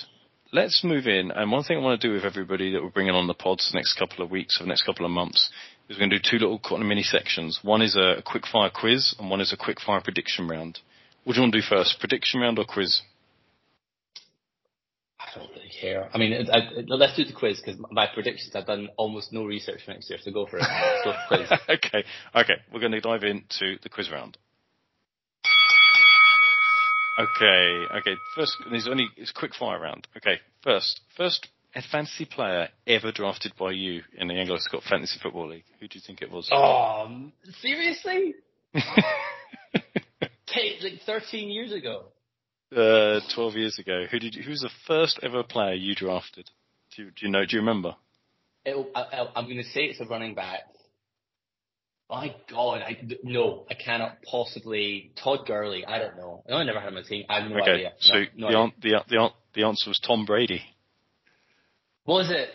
Let's 0.52 0.83
move 0.83 1.07
in. 1.07 1.30
And 1.30 1.52
one 1.52 1.62
thing 1.62 1.76
I 1.76 1.80
want 1.80 2.00
to 2.00 2.09
do 2.09 2.14
with 2.14 2.25
everybody 2.25 2.73
that 2.73 2.83
we're 2.83 2.90
bringing 2.90 3.14
on 3.14 3.26
the 3.26 3.35
pods 3.35 3.71
the 3.71 3.76
next 3.78 3.99
couple 3.99 4.25
of 4.25 4.30
weeks 4.30 4.59
or 4.61 4.64
the 4.64 4.69
next 4.69 4.85
couple 4.85 5.07
of 5.07 5.12
months 5.12 5.50
is 5.91 5.97
we're 5.97 6.07
going 6.07 6.11
to 6.11 6.19
do 6.19 6.31
two 6.31 6.39
little 6.39 6.61
kind 6.61 6.81
of 6.81 6.89
mini 6.89 7.03
sections. 7.03 7.59
One 7.63 7.83
is 7.83 7.97
a 7.97 8.23
quick 8.25 8.47
fire 8.47 8.71
quiz, 8.73 9.15
and 9.19 9.29
one 9.29 9.41
is 9.41 9.53
a 9.53 9.57
quick 9.57 9.81
fire 9.81 10.01
prediction 10.01 10.47
round. 10.47 10.79
What 11.25 11.35
do 11.35 11.41
you 11.41 11.43
want 11.43 11.53
to 11.53 11.61
do 11.61 11.67
first, 11.69 11.99
prediction 11.99 12.41
round 12.41 12.59
or 12.59 12.65
quiz? 12.65 13.03
I 15.19 15.39
don't 15.39 15.51
really 15.51 15.71
care. 15.81 16.09
I 16.15 16.19
mean, 16.19 16.49
I, 16.51 16.57
I, 16.57 16.63
let's 16.87 17.17
do 17.17 17.25
the 17.25 17.33
quiz 17.33 17.61
because 17.61 17.81
my 17.91 18.07
predictions. 18.07 18.55
I've 18.55 18.67
done 18.67 18.89
almost 18.97 19.33
no 19.33 19.45
research 19.45 19.81
for 19.85 19.91
next 19.91 20.09
year, 20.09 20.19
so 20.23 20.31
go 20.31 20.47
for 20.47 20.59
it. 20.59 20.65
go 21.05 21.13
for 21.13 21.37
quiz. 21.37 21.51
okay, 21.69 22.05
okay. 22.35 22.55
We're 22.73 22.81
going 22.81 22.93
to 22.93 23.01
dive 23.01 23.25
into 23.25 23.77
the 23.83 23.89
quiz 23.89 24.11
round. 24.11 24.39
Okay, 27.19 27.85
okay. 27.99 28.15
First, 28.35 28.57
there's 28.71 28.89
only 28.89 29.09
it's 29.17 29.33
quick 29.33 29.55
fire 29.55 29.79
round. 29.79 30.07
Okay, 30.17 30.39
first, 30.63 31.01
first 31.17 31.49
a 31.75 31.83
fantasy 31.83 32.25
player 32.25 32.69
ever 32.87 33.12
drafted 33.12 33.53
by 33.59 33.73
you 33.73 34.03
in 34.17 34.29
the 34.29 34.35
Anglo 34.35 34.57
Scott 34.59 34.83
Fantasy 34.89 35.19
Football 35.23 35.50
League. 35.50 35.65
Who 35.81 35.89
do 35.89 35.99
you 35.99 36.03
think 36.05 36.23
it 36.23 36.31
was? 36.31 36.49
Oh, 36.53 37.31
seriously? 37.61 38.35
like 40.83 41.00
13 41.07 41.49
years 41.49 41.73
ago. 41.73 42.07
Uh, 42.75 43.21
12 43.35 43.55
years 43.55 43.79
ago. 43.79 44.05
Who 44.11 44.19
did? 44.19 44.35
You, 44.35 44.43
who 44.43 44.50
was 44.50 44.61
the 44.61 44.71
first 44.87 45.21
ever 45.23 45.43
player 45.43 45.75
you 45.75 45.95
drafted? 45.95 46.50
Do 46.95 47.05
you, 47.05 47.11
do 47.11 47.27
you 47.27 47.33
know? 47.33 47.45
Do 47.45 47.57
you 47.57 47.61
remember? 47.61 47.97
I, 48.67 49.29
am 49.37 49.45
going 49.45 49.57
to 49.57 49.65
say 49.65 49.85
it's 49.85 50.00
a 50.00 50.05
running 50.05 50.35
back. 50.35 50.61
My 52.09 52.35
God, 52.50 52.83
I 52.83 53.00
no, 53.23 53.67
I 53.71 53.75
cannot 53.75 54.23
possibly. 54.23 55.12
Todd 55.23 55.47
Gurley, 55.47 55.85
I 55.87 55.99
don't 55.99 56.17
know. 56.17 56.43
I 56.53 56.62
never 56.65 56.81
had 56.81 56.89
him 56.89 56.97
on 56.97 57.03
my 57.03 57.09
team. 57.09 57.25
I 57.29 57.41
have 57.41 57.50
no 57.50 57.61
okay, 57.61 57.71
idea. 57.71 57.93
So 58.00 58.15
no, 58.37 58.49
the, 58.49 58.61
an, 58.61 58.73
the 58.83 59.05
the 59.09 59.29
the 59.55 59.62
answer 59.65 59.91
was 59.91 60.00
Tom 60.00 60.25
Brady. 60.25 60.62
What 62.04 62.16
was 62.16 62.30
it? 62.30 62.49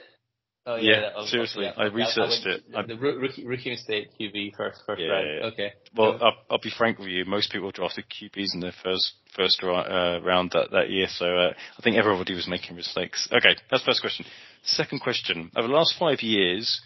Oh, 0.67 0.77
yeah, 0.77 1.11
yeah 1.15 1.25
seriously. 1.27 1.67
I 1.67 1.85
researched 1.85 2.47
I, 2.47 2.77
I 2.79 2.81
it. 2.81 2.87
The 2.87 2.95
rookie, 2.97 3.45
rookie 3.45 3.69
mistake 3.69 4.07
QB 4.19 4.55
first 4.57 4.81
first 4.87 4.99
yeah, 4.99 5.07
round. 5.09 5.27
Yeah, 5.27 5.45
okay. 5.47 5.73
Well, 5.95 6.17
I'll, 6.19 6.33
I'll, 6.49 6.59
be 6.59 6.71
frank 6.75 6.97
with 6.97 7.09
you. 7.09 7.23
Most 7.23 7.51
people 7.51 7.69
drafted 7.69 8.05
QBs 8.09 8.55
in 8.55 8.61
their 8.61 8.73
first 8.83 9.13
first 9.35 9.61
uh, 9.63 10.21
round 10.23 10.51
that 10.53 10.71
that 10.71 10.89
year, 10.89 11.05
so 11.07 11.25
uh, 11.25 11.53
I 11.77 11.81
think 11.83 11.97
everybody 11.97 12.33
was 12.33 12.47
making 12.47 12.75
mistakes. 12.75 13.27
Okay, 13.31 13.55
that's 13.69 13.83
the 13.83 13.91
first 13.91 14.01
question. 14.01 14.25
Second 14.63 15.01
question: 15.01 15.51
Over 15.55 15.67
the 15.67 15.73
last 15.75 15.93
five 15.99 16.21
years, 16.21 16.81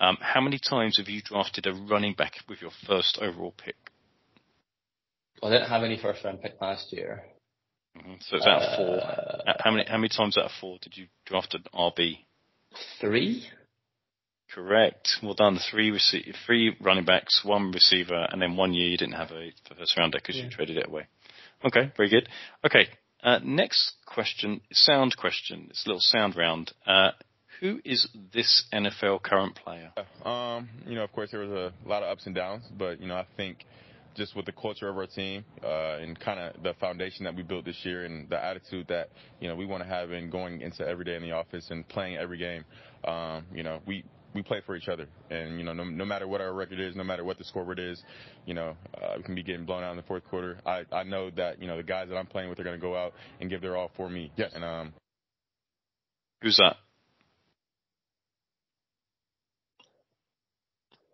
um, 0.00 0.18
how 0.20 0.40
many 0.40 0.58
times 0.58 0.98
have 0.98 1.08
you 1.08 1.22
drafted 1.22 1.66
a 1.66 1.72
running 1.72 2.14
back 2.14 2.32
with 2.48 2.60
your 2.60 2.72
first 2.84 3.20
overall 3.22 3.54
pick? 3.56 3.76
I 5.40 5.50
didn't 5.50 5.68
have 5.68 5.84
any 5.84 5.98
first 6.02 6.24
round 6.24 6.42
pick 6.42 6.60
last 6.60 6.92
year. 6.92 7.22
Mm-hmm. 7.96 8.14
So 8.20 8.36
it's 8.36 8.46
out 8.46 8.62
of 8.62 8.76
four. 8.76 8.96
Uh, 8.96 9.52
how 9.60 9.70
many 9.70 9.84
how 9.88 9.98
many 9.98 10.08
times 10.08 10.36
out 10.36 10.46
of 10.46 10.50
four 10.60 10.78
did 10.82 10.96
you 10.96 11.06
draft 11.26 11.54
an 11.54 11.64
RB? 11.74 12.18
Three. 13.00 13.46
Correct. 14.52 15.08
Well 15.22 15.34
done. 15.34 15.58
Three 15.70 15.90
rece- 15.90 16.34
three 16.46 16.76
running 16.80 17.04
backs, 17.04 17.42
one 17.44 17.72
receiver, 17.72 18.26
and 18.30 18.40
then 18.40 18.56
one 18.56 18.72
year 18.72 18.88
you 18.88 18.96
didn't 18.96 19.14
have 19.14 19.30
a 19.30 19.50
first 19.76 19.96
rounder 19.96 20.18
because 20.18 20.36
yeah. 20.36 20.44
you 20.44 20.50
traded 20.50 20.76
it 20.76 20.86
away. 20.86 21.06
Okay, 21.64 21.92
very 21.96 22.10
good. 22.10 22.28
Okay, 22.64 22.88
uh, 23.22 23.40
next 23.42 23.94
question, 24.06 24.60
sound 24.72 25.16
question. 25.16 25.66
It's 25.70 25.84
a 25.86 25.88
little 25.88 26.00
sound 26.00 26.36
round. 26.36 26.72
Uh, 26.86 27.12
who 27.60 27.80
is 27.84 28.06
this 28.32 28.64
NFL 28.72 29.22
current 29.22 29.56
player? 29.56 29.92
Um, 30.24 30.68
you 30.86 30.94
know, 30.94 31.04
of 31.04 31.12
course, 31.12 31.30
there 31.30 31.40
was 31.40 31.50
a 31.50 31.72
lot 31.88 32.02
of 32.02 32.10
ups 32.10 32.26
and 32.26 32.34
downs, 32.34 32.64
but 32.76 33.00
you 33.00 33.08
know, 33.08 33.16
I 33.16 33.26
think 33.36 33.64
just 34.14 34.36
with 34.36 34.46
the 34.46 34.52
culture 34.52 34.88
of 34.88 34.96
our 34.96 35.06
team 35.06 35.44
uh, 35.62 35.98
and 36.00 36.18
kind 36.18 36.40
of 36.40 36.62
the 36.62 36.74
foundation 36.74 37.24
that 37.24 37.34
we 37.34 37.42
built 37.42 37.64
this 37.64 37.78
year 37.84 38.04
and 38.04 38.28
the 38.28 38.42
attitude 38.42 38.86
that 38.88 39.10
you 39.40 39.48
know 39.48 39.54
we 39.54 39.66
want 39.66 39.82
to 39.82 39.88
have 39.88 40.12
in 40.12 40.30
going 40.30 40.60
into 40.60 40.86
every 40.86 41.04
day 41.04 41.16
in 41.16 41.22
the 41.22 41.32
office 41.32 41.68
and 41.70 41.86
playing 41.88 42.16
every 42.16 42.38
game. 42.38 42.64
Um, 43.06 43.44
you 43.54 43.62
know, 43.62 43.80
we 43.86 44.04
we 44.34 44.42
play 44.42 44.60
for 44.66 44.76
each 44.76 44.88
other, 44.88 45.06
and 45.30 45.58
you 45.58 45.64
know, 45.64 45.72
no, 45.72 45.84
no 45.84 46.04
matter 46.04 46.26
what 46.26 46.40
our 46.40 46.52
record 46.52 46.80
is, 46.80 46.96
no 46.96 47.04
matter 47.04 47.24
what 47.24 47.38
the 47.38 47.44
scoreboard 47.44 47.78
is, 47.78 48.02
you 48.46 48.54
know, 48.54 48.76
uh, 49.00 49.14
we 49.16 49.22
can 49.22 49.34
be 49.34 49.42
getting 49.42 49.64
blown 49.64 49.84
out 49.84 49.92
in 49.92 49.96
the 49.96 50.02
fourth 50.02 50.24
quarter. 50.24 50.58
I 50.66 50.84
I 50.92 51.04
know 51.04 51.30
that 51.30 51.60
you 51.60 51.68
know 51.68 51.76
the 51.76 51.82
guys 51.82 52.08
that 52.08 52.16
I'm 52.16 52.26
playing 52.26 52.50
with 52.50 52.58
are 52.58 52.64
going 52.64 52.78
to 52.78 52.82
go 52.82 52.96
out 52.96 53.14
and 53.40 53.48
give 53.48 53.60
their 53.60 53.76
all 53.76 53.90
for 53.96 54.08
me. 54.10 54.32
Yes. 54.36 54.52
And 54.54 54.64
um, 54.64 54.92
who's 56.42 56.56
that? 56.56 56.76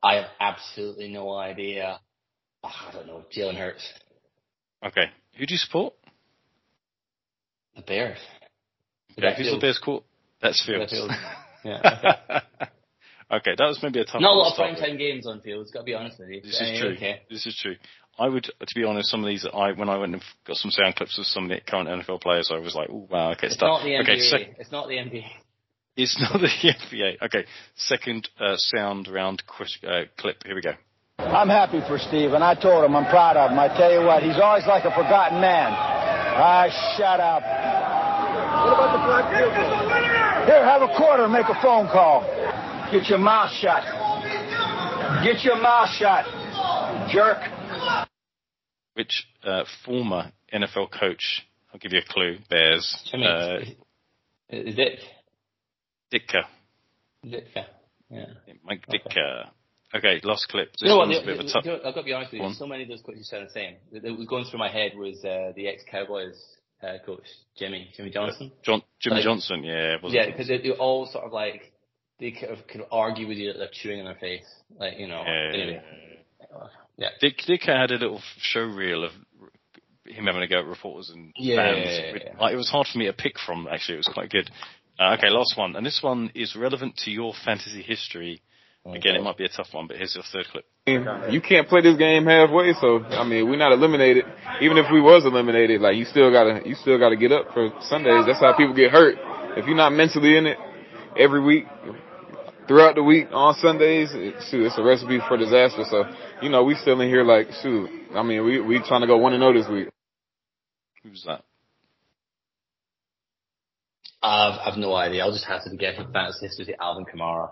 I 0.02 0.14
have 0.14 0.30
absolutely 0.40 1.09
no 1.12 1.35
idea. 1.35 2.00
Oh, 2.62 2.71
I 2.88 2.93
don't 2.93 3.07
know. 3.07 3.25
Jalen 3.35 3.57
Hurts. 3.57 3.87
Okay. 4.85 5.07
Who 5.38 5.47
do 5.47 5.55
you 5.55 5.59
support? 5.59 5.95
The 7.76 7.83
Bears. 7.83 8.19
Okay, 9.19 9.35
who's 9.37 9.50
the 9.50 9.59
Bears 9.59 9.79
court? 9.79 10.05
That's 10.43 10.64
Fields. 10.64 10.93
yeah. 11.64 11.81
Okay. 11.85 12.67
okay, 13.33 13.55
that 13.57 13.67
was 13.67 13.81
maybe 13.83 14.00
a 14.00 14.05
tough. 14.05 14.21
Not 14.21 14.33
a 14.33 14.38
lot 14.38 14.52
of 14.52 14.57
prime 14.57 14.76
time 14.76 14.97
games 14.97 15.26
on 15.26 15.40
Fields. 15.40 15.71
Got 15.71 15.81
to 15.81 15.85
be 15.85 15.95
honest 15.95 16.19
with 16.19 16.29
you. 16.29 16.40
This 16.40 16.61
is 16.61 16.81
true. 16.81 16.90
Okay. 16.90 17.23
This 17.29 17.47
is 17.47 17.59
true. 17.61 17.76
I 18.19 18.29
would, 18.29 18.45
to 18.45 18.75
be 18.75 18.85
honest, 18.85 19.09
some 19.09 19.23
of 19.23 19.29
these 19.29 19.47
I 19.52 19.73
when 19.73 19.88
I 19.88 19.99
went 19.99 20.14
and 20.14 20.23
got 20.47 20.57
some 20.57 20.71
sound 20.71 20.97
clips 20.97 21.19
of 21.19 21.26
some 21.26 21.45
of 21.45 21.50
the 21.50 21.61
current 21.67 21.88
NFL 21.88 22.21
players, 22.21 22.50
I 22.52 22.59
was 22.59 22.75
like, 22.75 22.88
oh 22.90 23.07
wow, 23.11 23.33
okay, 23.33 23.47
it's 23.47 23.57
stuff. 23.57 23.83
Not 23.83 23.85
the 23.85 23.90
NBA. 23.90 24.02
Okay, 24.02 24.55
it's 24.59 24.73
not 24.73 24.88
the 24.88 24.95
NBA. 24.95 25.25
It's 25.97 26.21
not 26.21 26.40
the 26.40 26.47
NBA. 26.93 27.23
Okay, 27.23 27.47
second 27.76 28.29
uh, 28.38 28.57
sound 28.57 29.09
round 29.09 29.43
uh, 29.59 30.02
clip. 30.17 30.43
Here 30.45 30.55
we 30.55 30.62
go. 30.62 30.73
I'm 31.29 31.49
happy 31.49 31.81
for 31.87 31.99
Steve, 31.99 32.33
and 32.33 32.43
I 32.43 32.55
told 32.55 32.85
him 32.85 32.97
I'm 32.97 33.07
proud 33.07 33.37
of 33.37 33.50
him. 33.50 33.59
I 33.59 33.69
tell 33.69 33.93
you 33.93 34.07
what, 34.07 34.23
he's 34.23 34.39
always 34.41 34.67
like 34.67 34.85
a 34.85 34.91
forgotten 34.91 35.41
man. 35.41 35.71
Ah, 35.73 36.67
shut 36.97 37.21
up. 37.21 37.43
What 38.65 38.75
about 38.75 38.93
the 38.97 39.05
black 39.05 40.47
Here, 40.47 40.65
have 40.65 40.83
a 40.83 40.89
quarter 40.97 41.25
and 41.25 41.33
make 41.33 41.47
a 41.47 41.61
phone 41.62 41.87
call. 41.87 42.23
Get 42.91 43.09
your 43.09 43.19
mouth 43.19 43.53
shut. 43.61 43.85
Get 45.23 45.45
your 45.45 45.61
mouth 45.61 45.91
shut, 45.99 46.25
jerk. 47.11 47.39
Which 48.95 49.27
uh, 49.45 49.65
former 49.85 50.33
NFL 50.53 50.91
coach, 50.99 51.43
I'll 51.73 51.79
give 51.79 51.93
you 51.93 52.00
a 52.00 52.12
clue, 52.12 52.39
Bears. 52.49 53.09
Jimmy, 53.11 53.27
uh, 53.27 53.59
is 54.49 54.75
it? 54.79 55.00
Ditka. 56.12 56.43
Ditka, 57.25 57.67
yeah. 58.11 58.25
Mike 58.65 58.85
Ditka. 58.89 59.07
Okay, 59.07 59.50
last 60.25 60.49
clip. 60.49 60.73
This 60.73 60.82
you 60.82 60.88
know 60.88 60.99
what, 60.99 61.09
the, 61.09 61.42
the, 61.42 61.50
tough... 61.52 61.64
I've 61.66 61.94
got 61.94 62.00
to 62.00 62.02
be 62.02 62.12
honest 62.12 62.32
with 62.32 62.42
you. 62.42 62.52
So 62.54 62.66
many 62.66 62.85
of 62.85 62.88
those 62.88 63.02
coaches 63.02 63.28
sound 63.28 63.47
the 63.47 63.50
same. 63.50 63.76
That 63.92 64.16
was 64.16 64.26
going 64.26 64.44
through 64.44 64.59
my 64.59 64.70
head 64.70 64.92
was 64.97 65.25
uh, 65.25 65.52
the 65.54 65.68
ex-Cowboys 65.68 66.40
uh, 66.82 67.04
coach, 67.04 67.25
Jimmy, 67.56 67.90
Jimmy 67.97 68.11
Johnson. 68.11 68.52
John, 68.62 68.82
Jimmy 69.00 69.16
like, 69.16 69.25
Johnson, 69.25 69.64
yeah. 69.64 69.97
Yeah, 70.04 70.26
because 70.26 70.49
they, 70.49 70.59
they 70.59 70.70
all 70.70 71.06
sort 71.06 71.25
of 71.25 71.32
like 71.32 71.73
they 72.18 72.32
kind 72.32 72.52
of, 72.52 72.59
of 72.59 72.87
argue 72.92 73.26
with 73.26 73.38
you 73.38 73.52
that 73.52 73.59
they're 73.59 73.68
chewing 73.73 73.99
in 73.99 74.04
their 74.04 74.14
face, 74.14 74.47
like 74.78 74.99
you 74.99 75.09
know. 75.09 75.23
Yeah. 75.26 75.50
Anyway. 75.52 75.82
Yeah. 76.97 77.09
Dick, 77.20 77.38
Dick 77.47 77.62
had 77.62 77.90
a 77.90 77.97
little 77.97 78.20
show 78.38 78.61
reel 78.61 79.04
of 79.04 79.12
him 80.06 80.26
having 80.26 80.42
a 80.42 80.49
go 80.49 80.59
at 80.59 80.66
reporters 80.66 81.11
and 81.11 81.32
yeah, 81.37 81.56
fans. 81.56 81.87
Yeah, 81.87 82.12
yeah, 82.25 82.40
like, 82.40 82.52
it 82.52 82.56
was 82.56 82.68
hard 82.68 82.87
for 82.87 82.99
me 82.99 83.06
to 83.06 83.12
pick 83.12 83.38
from. 83.38 83.66
Actually, 83.70 83.94
it 83.94 84.04
was 84.06 84.11
quite 84.12 84.30
good. 84.30 84.50
Uh, 84.99 85.14
okay, 85.16 85.30
last 85.30 85.56
one, 85.56 85.76
and 85.76 85.87
this 85.87 86.00
one 86.02 86.30
is 86.35 86.54
relevant 86.54 86.97
to 87.04 87.11
your 87.11 87.32
fantasy 87.44 87.82
history 87.82 88.42
Oh, 88.87 88.94
Again, 88.94 89.14
it 89.14 89.22
might 89.22 89.37
be 89.37 89.44
a 89.44 89.49
tough 89.49 89.68
one, 89.72 89.87
but 89.87 89.99
here's 89.99 90.14
your 90.14 90.25
third 90.32 90.46
clip. 90.50 90.64
You 90.87 91.40
can't 91.42 91.68
play 91.68 91.82
this 91.82 91.99
game 91.99 92.25
halfway, 92.25 92.72
so 92.80 93.04
I 93.04 93.25
mean, 93.25 93.49
we're 93.49 93.58
not 93.58 93.72
eliminated. 93.72 94.25
Even 94.62 94.78
if 94.78 94.87
we 94.90 95.02
was 95.02 95.25
eliminated, 95.26 95.82
like 95.82 95.96
you 95.96 96.06
still 96.06 96.32
gotta, 96.32 96.62
you 96.66 96.75
still 96.75 96.99
gotta 96.99 97.16
get 97.16 97.30
up 97.30 97.52
for 97.52 97.70
Sundays. 97.82 98.25
That's 98.26 98.40
how 98.40 98.56
people 98.56 98.75
get 98.75 98.90
hurt. 98.90 99.16
If 99.58 99.66
you're 99.66 99.76
not 99.76 99.92
mentally 99.92 100.37
in 100.37 100.46
it 100.46 100.56
every 101.18 101.42
week, 101.42 101.66
throughout 102.66 102.94
the 102.94 103.02
week 103.02 103.28
on 103.32 103.54
Sundays, 103.54 104.10
it, 104.14 104.34
shoot, 104.49 104.64
it's 104.64 104.78
a 104.78 104.82
recipe 104.82 105.18
for 105.28 105.37
disaster. 105.37 105.84
So, 105.90 106.04
you 106.40 106.49
know, 106.49 106.64
we 106.64 106.75
still 106.76 107.00
in 107.02 107.08
here 107.08 107.25
like, 107.25 107.49
shoot, 107.60 107.90
I 108.14 108.22
mean, 108.22 108.44
we 108.44 108.60
we 108.60 108.78
trying 108.78 109.02
to 109.02 109.06
go 109.06 109.18
one 109.18 109.34
and 109.34 109.42
zero 109.42 109.50
oh 109.50 109.58
this 109.58 109.68
week. 109.68 109.88
Who's 111.02 111.25
that? 111.26 111.44
I've 114.22 114.58
I've 114.64 114.78
no 114.78 114.94
idea. 114.94 115.22
I'll 115.22 115.32
just 115.32 115.46
have 115.46 115.64
to 115.64 115.76
get 115.76 115.96
from 115.96 116.12
fantasy 116.12 116.46
history. 116.46 116.76
Alvin 116.80 117.04
Kamara. 117.04 117.50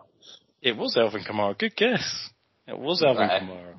It 0.62 0.76
was 0.76 0.96
Alvin 0.96 1.22
Kamara. 1.22 1.56
Good 1.56 1.76
guess. 1.76 2.30
It 2.66 2.78
was 2.78 3.02
Alvin 3.02 3.28
right. 3.28 3.42
Kamara. 3.42 3.74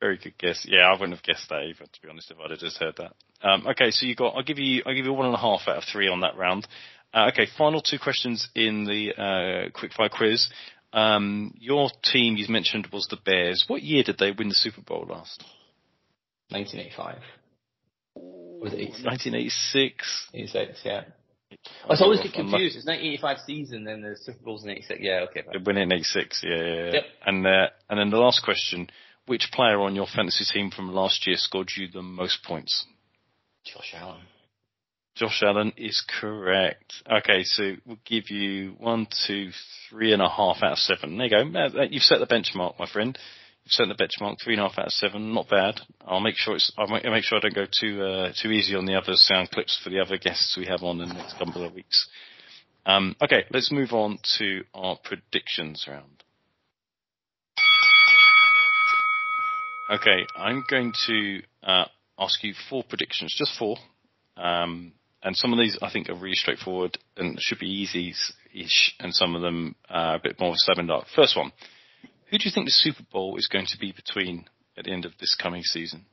Very 0.00 0.18
good 0.18 0.36
guess. 0.38 0.66
Yeah, 0.68 0.82
I 0.82 0.92
wouldn't 0.92 1.16
have 1.16 1.22
guessed 1.22 1.48
that 1.48 1.62
either, 1.62 1.84
to 1.84 2.02
be 2.02 2.08
honest, 2.08 2.30
if 2.30 2.36
I'd 2.38 2.50
have 2.50 2.58
just 2.58 2.78
heard 2.78 2.96
that. 2.98 3.12
Um, 3.42 3.66
okay, 3.68 3.90
so 3.90 4.06
you 4.06 4.14
got. 4.14 4.34
I'll 4.34 4.42
give 4.42 4.58
you. 4.58 4.82
I'll 4.84 4.94
give 4.94 5.06
you 5.06 5.12
one 5.12 5.26
and 5.26 5.34
a 5.34 5.38
half 5.38 5.62
out 5.66 5.78
of 5.78 5.84
three 5.84 6.08
on 6.08 6.20
that 6.20 6.36
round. 6.36 6.66
Uh, 7.12 7.28
okay, 7.32 7.46
final 7.56 7.80
two 7.80 7.98
questions 7.98 8.48
in 8.54 8.84
the 8.84 9.12
uh, 9.16 9.70
quickfire 9.70 10.10
quiz. 10.10 10.48
Um, 10.92 11.54
your 11.58 11.90
team 12.02 12.36
you 12.36 12.46
mentioned 12.48 12.88
was 12.92 13.06
the 13.08 13.16
Bears. 13.16 13.64
What 13.66 13.82
year 13.82 14.02
did 14.02 14.18
they 14.18 14.32
win 14.32 14.48
the 14.48 14.54
Super 14.54 14.80
Bowl 14.80 15.06
last? 15.08 15.42
1985. 16.50 17.18
Was 18.16 18.72
it 18.72 18.90
1986? 19.04 20.28
86, 20.34 20.80
yeah. 20.84 21.04
I 21.88 21.96
always 22.00 22.20
get 22.20 22.32
confused. 22.32 22.76
It's 22.76 22.86
1985 22.86 23.38
season, 23.46 23.84
then 23.84 24.02
the 24.02 24.16
Super 24.16 24.38
Bowl's 24.44 24.64
in 24.64 24.70
86. 24.70 25.00
Yeah, 25.02 25.26
okay. 25.30 25.42
They 25.52 25.58
win 25.58 25.76
it 25.76 25.82
in 25.82 25.92
86. 25.92 26.42
Yeah, 26.42 26.56
yeah, 26.56 26.64
yeah. 26.64 26.92
Yep. 26.92 27.04
And 27.26 27.46
uh, 27.46 27.66
and 27.90 27.98
then 27.98 28.10
the 28.10 28.18
last 28.18 28.42
question: 28.44 28.88
Which 29.26 29.50
player 29.52 29.80
on 29.80 29.94
your 29.94 30.06
fantasy 30.06 30.44
team 30.44 30.70
from 30.70 30.92
last 30.92 31.26
year 31.26 31.36
scored 31.36 31.70
you 31.76 31.88
the 31.88 32.02
most 32.02 32.44
points? 32.44 32.86
Josh 33.64 33.94
Allen. 33.96 34.20
Josh 35.14 35.42
Allen 35.42 35.72
is 35.76 36.04
correct. 36.20 36.92
Okay, 37.10 37.44
so 37.44 37.74
we'll 37.86 37.98
give 38.04 38.30
you 38.30 38.74
one, 38.78 39.06
two, 39.26 39.50
three 39.88 40.12
and 40.12 40.20
a 40.20 40.28
half 40.28 40.56
out 40.62 40.72
of 40.72 40.78
seven. 40.78 41.16
There 41.16 41.28
you 41.28 41.52
go. 41.52 41.82
You've 41.88 42.02
set 42.02 42.18
the 42.18 42.26
benchmark, 42.26 42.78
my 42.80 42.86
friend. 42.86 43.16
Set 43.66 43.88
the 43.88 43.94
benchmark. 43.94 44.36
Three 44.42 44.54
and 44.54 44.62
a 44.62 44.68
half 44.68 44.78
out 44.78 44.86
of 44.86 44.92
seven. 44.92 45.32
Not 45.32 45.48
bad. 45.48 45.80
I'll 46.06 46.20
make 46.20 46.36
sure 46.36 46.54
it's. 46.54 46.70
I'll 46.76 46.86
make 46.86 47.24
sure 47.24 47.38
I 47.38 47.40
don't 47.40 47.54
go 47.54 47.64
too 47.64 48.02
uh, 48.02 48.32
too 48.40 48.50
easy 48.50 48.74
on 48.74 48.84
the 48.84 48.94
other 48.94 49.14
sound 49.14 49.50
clips 49.50 49.80
for 49.82 49.88
the 49.88 50.00
other 50.00 50.18
guests 50.18 50.56
we 50.58 50.66
have 50.66 50.82
on 50.82 51.00
in 51.00 51.08
the 51.08 51.14
next 51.14 51.38
couple 51.38 51.64
of 51.64 51.72
weeks. 51.72 52.08
Um, 52.84 53.16
okay, 53.22 53.44
let's 53.50 53.72
move 53.72 53.92
on 53.92 54.18
to 54.38 54.64
our 54.74 54.98
predictions 55.02 55.86
round. 55.88 56.24
Okay, 59.90 60.26
I'm 60.36 60.64
going 60.68 60.92
to 61.06 61.42
uh, 61.62 61.84
ask 62.18 62.42
you 62.42 62.54
four 62.68 62.84
predictions, 62.84 63.34
just 63.36 63.58
four. 63.58 63.76
Um, 64.36 64.92
and 65.22 65.36
some 65.36 65.52
of 65.52 65.58
these 65.58 65.78
I 65.80 65.90
think 65.90 66.08
are 66.08 66.14
really 66.14 66.34
straightforward 66.34 66.98
and 67.16 67.38
should 67.40 67.58
be 67.58 67.68
easy-ish, 67.68 68.94
and 69.00 69.14
some 69.14 69.34
of 69.34 69.42
them 69.42 69.74
are 69.88 70.16
a 70.16 70.20
bit 70.22 70.38
more 70.38 70.54
and 70.76 70.88
dark. 70.88 71.06
First 71.14 71.36
one, 71.36 71.52
who 72.30 72.38
do 72.38 72.44
you 72.44 72.50
think 72.52 72.66
the 72.66 72.70
Super 72.70 73.04
Bowl 73.12 73.36
is 73.36 73.48
going 73.48 73.66
to 73.66 73.78
be 73.78 73.92
between 73.92 74.46
at 74.76 74.84
the 74.84 74.92
end 74.92 75.04
of 75.04 75.12
this 75.18 75.34
coming 75.34 75.62
season? 75.62 76.06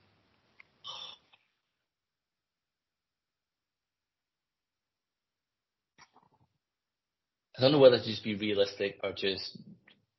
I 7.58 7.62
don't 7.62 7.74
know 7.74 7.80
whether 7.80 8.00
to 8.00 8.04
just 8.04 8.24
be 8.24 8.36
realistic 8.36 8.98
or 9.04 9.12
just 9.12 9.58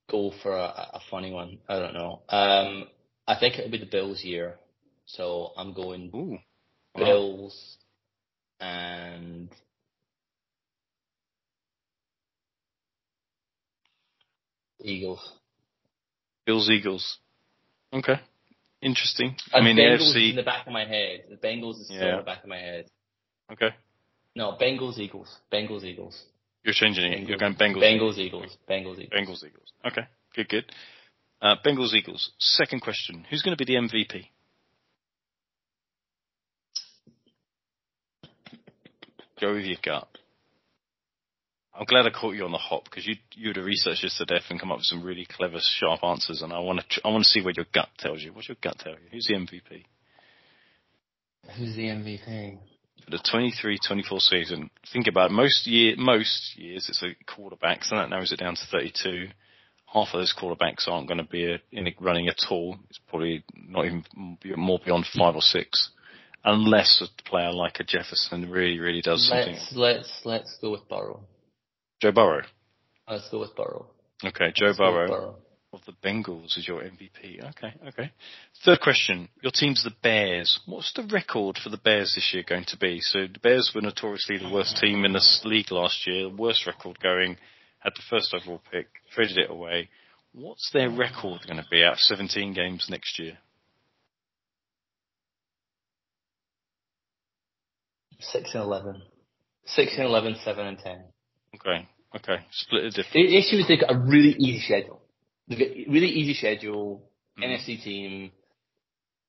go 0.08 0.32
for 0.42 0.52
a, 0.52 0.90
a 0.94 1.00
funny 1.10 1.32
one. 1.32 1.58
I 1.68 1.78
don't 1.78 1.94
know. 1.94 2.22
Um, 2.28 2.84
I 3.26 3.38
think 3.38 3.58
it'll 3.58 3.70
be 3.70 3.78
the 3.78 3.86
Bills 3.86 4.22
year, 4.22 4.58
so 5.06 5.52
I'm 5.56 5.72
going 5.72 6.10
Ooh, 6.14 6.38
Bills 6.94 7.78
and 8.60 9.48
Eagles. 14.84 15.41
Bills 16.46 16.68
Eagles. 16.70 17.18
Okay, 17.92 18.20
interesting. 18.80 19.36
I 19.52 19.58
And 19.58 19.66
mean, 19.66 19.76
the 19.76 19.82
Bengals 19.82 20.14
AFC. 20.14 20.24
is 20.24 20.30
in 20.30 20.36
the 20.36 20.42
back 20.42 20.66
of 20.66 20.72
my 20.72 20.84
head. 20.84 21.24
The 21.30 21.36
Bengals 21.36 21.80
is 21.80 21.86
still 21.86 21.98
Yeah. 21.98 22.10
in 22.12 22.16
the 22.18 22.22
back 22.24 22.42
of 22.42 22.48
my 22.48 22.58
head. 22.58 22.86
Okay, 23.52 23.70
No, 24.34 24.52
Bengals 24.60 24.98
Eagles. 24.98 25.36
Bengals 25.52 25.84
Eagles. 25.84 26.20
you're 26.64 26.72
changing 26.74 27.12
it. 27.12 27.28
You're 27.28 27.38
going 27.38 27.54
Bengals. 27.54 27.82
Bengals 27.82 28.18
Eagles. 28.18 28.56
Bengals 28.68 28.98
Eagles. 28.98 29.12
Bengals 29.12 29.44
Eagles. 29.44 29.72
Okay, 29.84 30.02
good, 30.34 30.48
good. 30.48 30.64
Uh, 31.40 31.56
Bengals 31.64 31.92
Eagles. 31.92 32.30
Second 32.38 32.80
question: 32.80 33.24
Who's 33.28 33.42
going 33.42 33.56
to 33.56 33.62
be 33.64 33.70
the 33.72 33.78
MVP? 33.78 34.28
Go 39.40 39.54
with 39.54 39.64
your 39.64 39.76
gut. 39.82 40.08
I'm 41.74 41.86
glad 41.86 42.06
I 42.06 42.10
caught 42.10 42.34
you 42.34 42.44
on 42.44 42.52
the 42.52 42.58
hop 42.58 42.84
because 42.84 43.06
you 43.06 43.14
you 43.34 43.48
would 43.48 43.56
have 43.56 43.64
researched 43.64 44.02
this 44.02 44.18
to 44.18 44.26
death 44.26 44.44
and 44.50 44.60
come 44.60 44.70
up 44.70 44.78
with 44.78 44.86
some 44.86 45.02
really 45.02 45.26
clever, 45.26 45.58
sharp 45.60 46.04
answers, 46.04 46.42
and 46.42 46.52
I 46.52 46.58
want 46.58 46.80
to 46.88 47.00
I 47.04 47.08
want 47.08 47.24
to 47.24 47.30
see 47.30 47.42
what 47.42 47.56
your 47.56 47.66
gut 47.72 47.88
tells 47.98 48.22
you. 48.22 48.32
What's 48.32 48.48
your 48.48 48.58
gut 48.62 48.78
tell 48.78 48.92
you? 48.92 49.08
Who's 49.10 49.26
the 49.26 49.34
MVP 49.34 49.84
Who's 51.56 51.74
the 51.74 51.84
MVP? 51.84 52.58
for 53.04 53.10
the 53.10 53.18
23-24 53.18 54.20
season? 54.20 54.70
Think 54.92 55.06
about 55.06 55.30
it. 55.30 55.34
most 55.34 55.66
year 55.66 55.94
most 55.96 56.56
years 56.56 56.88
it's 56.88 57.02
a 57.02 57.14
quarterback, 57.26 57.84
so 57.84 57.96
that 57.96 58.10
narrows 58.10 58.32
it 58.32 58.38
down 58.38 58.54
to 58.54 58.66
32. 58.70 59.28
Half 59.86 60.08
of 60.14 60.20
those 60.20 60.34
quarterbacks 60.38 60.88
aren't 60.88 61.08
going 61.08 61.18
to 61.18 61.24
be 61.24 61.58
in 61.70 61.86
a 61.86 61.94
running 62.00 62.28
at 62.28 62.38
all. 62.50 62.78
It's 62.88 63.00
probably 63.08 63.44
not 63.54 63.84
even 63.84 64.04
more 64.56 64.78
beyond 64.82 65.04
five 65.14 65.34
or 65.34 65.42
six, 65.42 65.90
unless 66.44 67.02
a 67.02 67.28
player 67.28 67.52
like 67.52 67.78
a 67.80 67.84
Jefferson 67.84 68.50
really 68.50 68.78
really 68.78 69.02
does 69.02 69.28
something. 69.28 69.54
Let's 69.54 69.72
let's 69.74 70.20
let's 70.24 70.58
go 70.60 70.70
with 70.70 70.88
Burrow. 70.88 71.24
Joe 72.02 72.10
Burrow. 72.10 72.42
Uh, 73.06 73.12
Let's 73.14 73.28
go 73.30 73.38
with 73.38 73.54
Burrow. 73.54 73.86
Okay, 74.24 74.52
Joe 74.56 74.66
Let's 74.66 74.78
go 74.78 74.86
with 74.86 74.94
Burrow. 74.94 75.08
Burrow. 75.08 75.36
of 75.72 75.80
the 75.86 75.92
Bengals 76.04 76.58
is 76.58 76.66
your 76.66 76.82
MVP. 76.82 77.48
Okay, 77.50 77.74
okay. 77.88 78.10
Third 78.64 78.80
question. 78.80 79.28
Your 79.40 79.52
team's 79.54 79.84
the 79.84 79.92
Bears. 80.02 80.58
What's 80.66 80.92
the 80.94 81.04
record 81.04 81.58
for 81.62 81.70
the 81.70 81.76
Bears 81.76 82.14
this 82.16 82.32
year 82.34 82.42
going 82.46 82.64
to 82.66 82.76
be? 82.76 82.98
So 83.00 83.28
the 83.32 83.38
Bears 83.38 83.70
were 83.72 83.82
notoriously 83.82 84.38
the 84.38 84.50
worst 84.52 84.78
team 84.78 85.04
in 85.04 85.12
this 85.12 85.42
league 85.44 85.70
last 85.70 86.04
year, 86.04 86.28
worst 86.28 86.66
record 86.66 86.98
going, 87.00 87.36
had 87.78 87.92
the 87.94 88.02
first 88.10 88.34
overall 88.34 88.60
pick, 88.72 88.88
traded 89.14 89.38
it 89.38 89.50
away. 89.50 89.88
What's 90.32 90.70
their 90.72 90.90
record 90.90 91.42
going 91.46 91.58
to 91.58 91.66
be 91.70 91.84
out 91.84 91.92
of 91.94 91.98
17 92.00 92.52
games 92.52 92.88
next 92.90 93.20
year? 93.20 93.38
Six 98.18 98.54
and 98.54 98.62
eleven. 98.64 99.02
Six 99.66 99.92
and 99.96 100.04
eleven, 100.06 100.36
seven 100.44 100.66
and 100.66 100.78
ten. 100.78 101.11
Okay, 101.54 101.88
okay. 102.16 102.44
Split 102.50 102.82
the 102.84 102.90
difference. 102.90 103.12
The 103.12 103.36
issue 103.36 103.56
is 103.56 103.68
they've 103.68 103.80
got 103.80 103.92
a 103.94 103.98
really 103.98 104.34
easy 104.38 104.60
schedule. 104.60 105.00
They've 105.48 105.58
got 105.58 105.68
a 105.68 105.84
really 105.90 106.08
easy 106.08 106.34
schedule, 106.34 107.02
Mhm. 107.38 107.44
NFC 107.44 107.76
team. 107.82 108.32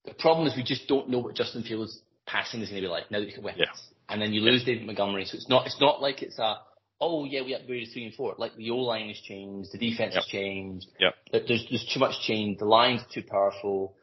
The 0.05 0.13
problem 0.13 0.47
is 0.47 0.55
we 0.55 0.63
just 0.63 0.87
don't 0.87 1.09
know 1.09 1.19
what 1.19 1.35
Justin 1.35 1.63
Fields' 1.63 2.01
passing 2.25 2.61
is 2.61 2.69
going 2.69 2.81
to 2.81 2.87
be 2.87 2.91
like 2.91 3.09
now 3.11 3.19
that 3.19 3.25
we 3.25 3.31
can 3.33 3.43
weapons. 3.43 3.67
Yeah. 3.67 3.93
And 4.09 4.21
then 4.21 4.33
you 4.33 4.41
lose 4.41 4.63
David 4.63 4.85
Montgomery, 4.85 5.25
so 5.25 5.35
it's 5.35 5.47
not 5.49 5.65
it's 5.65 5.79
not 5.79 6.01
like 6.01 6.21
it's 6.21 6.39
a 6.39 6.57
oh 6.99 7.23
yeah 7.25 7.41
we 7.41 7.53
upgraded 7.53 7.91
three 7.93 8.05
and 8.05 8.13
four. 8.13 8.35
Like 8.37 8.55
the 8.55 8.69
O 8.71 8.77
line 8.77 9.07
has 9.07 9.19
changed, 9.21 9.71
the 9.71 9.77
defense 9.77 10.15
has 10.15 10.25
changed. 10.25 10.87
Yep. 10.99 11.45
There's 11.47 11.65
there's 11.69 11.85
too 11.93 11.99
much 11.99 12.19
change. 12.21 12.59
The 12.59 12.65
line's 12.65 13.01
too 13.13 13.23
powerful. 13.23 13.95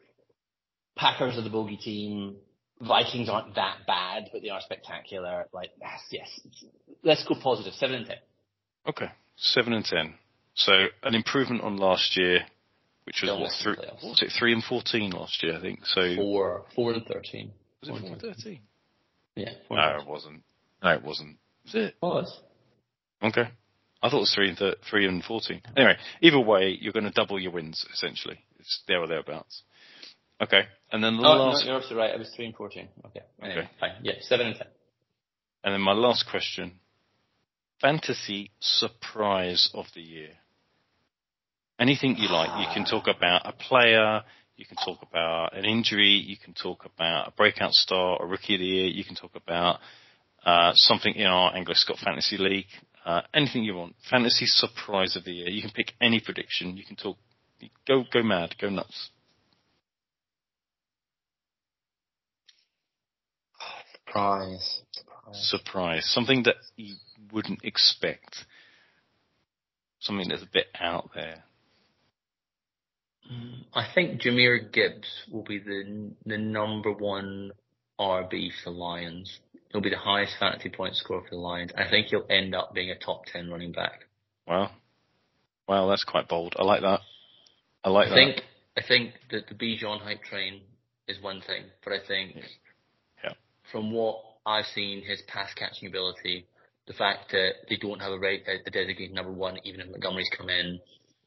Packers 0.95 1.37
are 1.37 1.41
the 1.41 1.49
bogey 1.49 1.77
team. 1.77 2.37
Vikings 2.85 3.29
aren't 3.29 3.55
that 3.55 3.77
bad, 3.87 4.29
but 4.31 4.41
they 4.41 4.49
are 4.49 4.61
spectacular. 4.61 5.45
Like 5.53 5.71
yes, 5.79 5.99
yes. 6.11 6.39
Let's 7.03 7.23
go 7.27 7.35
positive. 7.41 7.73
Seven 7.73 7.95
and 7.97 8.05
ten. 8.07 8.17
Okay, 8.87 9.07
seven 9.37 9.73
and 9.73 9.85
ten. 9.85 10.13
So 10.55 10.71
an 11.03 11.15
improvement 11.15 11.61
on 11.61 11.77
last 11.77 12.17
year, 12.17 12.39
which 13.05 13.21
was 13.23 13.31
what 13.31 13.51
three? 13.63 13.75
What 13.87 14.03
was 14.03 14.21
it? 14.21 14.31
Three 14.37 14.53
and 14.53 14.63
fourteen 14.63 15.11
last 15.11 15.41
year, 15.43 15.57
I 15.57 15.61
think. 15.61 15.85
So 15.85 16.15
Four, 16.15 16.65
four 16.75 16.93
and 16.93 17.05
thirteen. 17.05 17.51
was 17.81 17.89
it 17.89 18.01
four 18.01 18.11
and 18.11 18.21
thirteen? 18.21 18.59
Yeah, 19.35 19.51
four 19.67 19.77
No, 19.77 19.99
it 20.01 20.07
wasn't. 20.07 20.43
No, 20.83 20.89
it 20.89 21.03
wasn't. 21.03 21.37
Was 21.65 21.75
it? 21.75 21.95
Was. 22.01 22.39
Okay. 23.23 23.47
I 24.03 24.09
thought 24.09 24.17
it 24.17 24.21
was 24.21 24.33
three 24.33 24.49
and 24.49 24.57
thir- 24.57 24.75
three 24.89 25.07
and 25.07 25.23
fourteen. 25.23 25.61
Anyway, 25.77 25.95
either 26.21 26.39
way, 26.39 26.75
you're 26.81 26.93
going 26.93 27.05
to 27.05 27.11
double 27.11 27.39
your 27.39 27.51
wins 27.51 27.85
essentially. 27.93 28.39
It's 28.59 28.81
there 28.87 28.99
or 28.99 29.07
thereabouts. 29.07 29.61
Okay, 30.41 30.63
and 30.91 31.03
then 31.03 31.17
the 31.17 31.27
Oh, 31.27 31.37
no, 31.51 31.59
you're 31.63 31.75
absolutely 31.77 31.95
right. 31.97 32.13
I 32.13 32.17
was 32.17 32.29
three 32.35 32.45
and 32.45 32.55
fourteen. 32.55 32.87
Okay. 33.07 33.21
Anyway, 33.41 33.61
Okay. 33.61 33.69
fine. 33.79 33.91
Yeah, 34.03 34.13
seven 34.21 34.47
and 34.47 34.55
ten. 34.57 34.67
and 35.63 35.73
then 35.73 35.81
my 35.81 35.93
last 35.93 36.25
question: 36.29 36.79
fantasy 37.79 38.51
surprise 38.59 39.69
of 39.73 39.85
the 39.95 40.01
year. 40.01 40.31
Anything 41.79 42.15
you 42.17 42.29
like. 42.29 42.49
You 42.59 42.73
can 42.73 42.85
talk 42.85 43.07
about 43.07 43.41
a 43.45 43.53
player. 43.53 44.21
You 44.55 44.65
can 44.65 44.77
talk 44.77 44.99
about 45.01 45.57
an 45.57 45.65
injury. 45.65 46.09
You 46.13 46.37
can 46.37 46.53
talk 46.53 46.85
about 46.85 47.29
a 47.29 47.31
breakout 47.31 47.73
star, 47.73 48.21
a 48.21 48.25
rookie 48.27 48.53
of 48.53 48.59
the 48.59 48.67
year. 48.67 48.87
You 48.87 49.03
can 49.03 49.15
talk 49.15 49.31
about 49.35 49.79
uh, 50.45 50.73
something 50.75 51.15
in 51.15 51.25
our 51.25 51.55
Anglo 51.55 51.73
Scott 51.73 51.97
Fantasy 52.03 52.37
League. 52.37 52.67
Uh, 53.03 53.21
anything 53.33 53.63
you 53.63 53.73
want. 53.73 53.95
Fantasy 54.11 54.45
surprise 54.45 55.15
of 55.15 55.23
the 55.23 55.31
year. 55.31 55.49
You 55.49 55.61
can 55.63 55.71
pick 55.71 55.93
any 55.99 56.19
prediction. 56.19 56.77
You 56.77 56.85
can 56.85 56.95
talk. 56.95 57.17
Go 57.87 58.03
go 58.13 58.21
mad. 58.21 58.55
Go 58.61 58.69
nuts. 58.69 59.09
Surprise. 64.11 64.81
Surprise. 64.91 65.49
Surprise. 65.49 66.05
Something 66.13 66.43
that 66.43 66.55
you 66.75 66.95
wouldn't 67.31 67.59
expect. 67.63 68.45
Something 69.99 70.27
that's 70.29 70.43
a 70.43 70.49
bit 70.51 70.67
out 70.79 71.11
there. 71.15 71.43
Mm, 73.31 73.63
I 73.73 73.87
think 73.93 74.21
Jahmyr 74.21 74.71
Gibbs 74.71 75.07
will 75.31 75.43
be 75.43 75.59
the 75.59 76.11
the 76.25 76.37
number 76.37 76.91
one 76.91 77.51
RB 77.99 78.49
for 78.63 78.71
the 78.71 78.77
Lions. 78.77 79.39
He'll 79.71 79.81
be 79.81 79.89
the 79.91 79.97
highest 79.97 80.33
fantasy 80.39 80.69
point 80.69 80.95
scorer 80.95 81.21
for 81.21 81.29
the 81.35 81.37
Lions. 81.41 81.71
I 81.77 81.89
think 81.89 82.07
he'll 82.07 82.25
end 82.29 82.53
up 82.55 82.73
being 82.73 82.89
a 82.89 82.97
top 82.97 83.25
ten 83.31 83.49
running 83.49 83.71
back. 83.71 84.01
Wow. 84.47 84.71
Wow, 85.67 85.87
that's 85.87 86.03
quite 86.03 86.27
bold. 86.27 86.55
I 86.57 86.63
like 86.63 86.81
that. 86.81 86.99
I 87.83 87.89
like 87.89 88.07
I 88.07 88.09
that. 88.09 88.15
think 88.15 88.41
I 88.77 88.81
think 88.85 89.13
that 89.31 89.47
the 89.47 89.55
Bijan 89.55 90.01
hype 90.01 90.23
train 90.23 90.61
is 91.07 91.21
one 91.21 91.41
thing, 91.41 91.63
but 91.83 91.93
I 91.93 91.99
think 92.05 92.35
Yeah. 92.35 92.41
From 93.71 93.91
what 93.91 94.17
I've 94.45 94.65
seen, 94.73 95.03
his 95.03 95.21
pass 95.27 95.53
catching 95.53 95.87
ability, 95.87 96.45
the 96.87 96.93
fact 96.93 97.31
that 97.31 97.51
they 97.69 97.77
don't 97.77 97.99
have 97.99 98.11
a, 98.11 98.19
rate, 98.19 98.43
a 98.47 98.69
designated 98.69 99.13
number 99.13 99.31
one, 99.31 99.57
even 99.63 99.81
if 99.81 99.89
Montgomery's 99.89 100.29
come 100.35 100.49
in, 100.49 100.79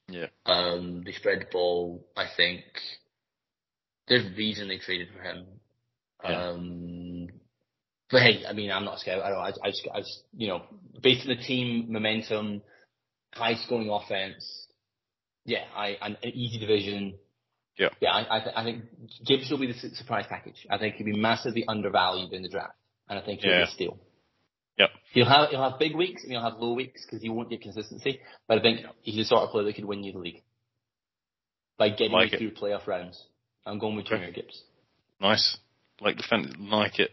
Yeah. 0.08 0.26
um, 0.46 1.02
they 1.04 1.12
spread 1.12 1.40
the 1.40 1.46
ball. 1.52 2.04
I 2.16 2.26
think 2.36 2.62
there's 4.08 4.36
reason 4.36 4.68
they 4.68 4.78
traded 4.78 5.08
for 5.16 5.22
him. 5.22 5.46
Yeah. 6.24 6.48
Um, 6.48 7.28
but 8.10 8.22
hey, 8.22 8.44
I 8.48 8.52
mean, 8.52 8.70
I'm 8.70 8.84
not 8.84 8.98
scared. 8.98 9.20
I 9.20 9.28
don't. 9.30 9.38
know, 9.38 9.44
I, 9.44 9.66
I 9.66 9.70
just, 9.70 9.88
I 9.94 10.00
just, 10.00 10.22
you 10.36 10.48
know, 10.48 10.62
based 11.02 11.22
on 11.28 11.36
the 11.36 11.42
team 11.42 11.86
momentum, 11.90 12.62
high 13.34 13.54
scoring 13.56 13.90
offense. 13.90 14.66
Yeah, 15.46 15.64
I, 15.76 15.96
an 16.00 16.16
easy 16.24 16.58
division. 16.58 17.14
Yeah. 17.76 17.88
Yeah, 18.00 18.10
I, 18.12 18.36
I, 18.36 18.40
th- 18.40 18.54
I 18.56 18.62
think 18.64 18.84
Gibbs 19.26 19.50
will 19.50 19.58
be 19.58 19.66
the 19.66 19.74
su- 19.78 19.94
surprise 19.94 20.26
package. 20.28 20.66
I 20.70 20.78
think 20.78 20.94
he'll 20.94 21.06
be 21.06 21.16
massively 21.18 21.64
undervalued 21.66 22.32
in 22.32 22.42
the 22.42 22.48
draft, 22.48 22.74
and 23.08 23.18
I 23.18 23.22
think 23.24 23.40
he'll 23.40 23.50
Yeah. 23.50 23.58
be 23.58 23.62
a 23.64 23.66
steal. 23.74 23.98
Yep. 24.78 24.90
He'll 25.12 25.26
have 25.28 25.50
he'll 25.50 25.62
have 25.70 25.78
big 25.78 25.94
weeks 25.94 26.22
and 26.24 26.32
he'll 26.32 26.42
have 26.42 26.58
low 26.58 26.72
weeks 26.74 27.04
because 27.04 27.22
he 27.22 27.28
won't 27.28 27.48
get 27.50 27.60
consistency. 27.62 28.20
But 28.48 28.58
I 28.58 28.62
think 28.62 28.80
he's 29.02 29.16
the 29.16 29.24
sort 29.24 29.42
of 29.42 29.50
player 29.50 29.64
that 29.64 29.74
could 29.76 29.84
win 29.84 30.02
you 30.02 30.12
the 30.12 30.18
league 30.18 30.42
by 31.78 31.90
getting 31.90 32.12
Like 32.12 32.32
you 32.32 32.36
it. 32.36 32.38
through 32.38 32.68
playoff 32.70 32.86
rounds. 32.86 33.22
I'm 33.66 33.78
going 33.78 33.96
with. 33.96 34.06
Junior 34.06 34.30
Gibbs. 34.32 34.62
Nice. 35.20 35.58
Like 36.00 36.16
the 36.16 36.24
fan, 36.28 36.52
like 36.70 36.98
it. 36.98 37.10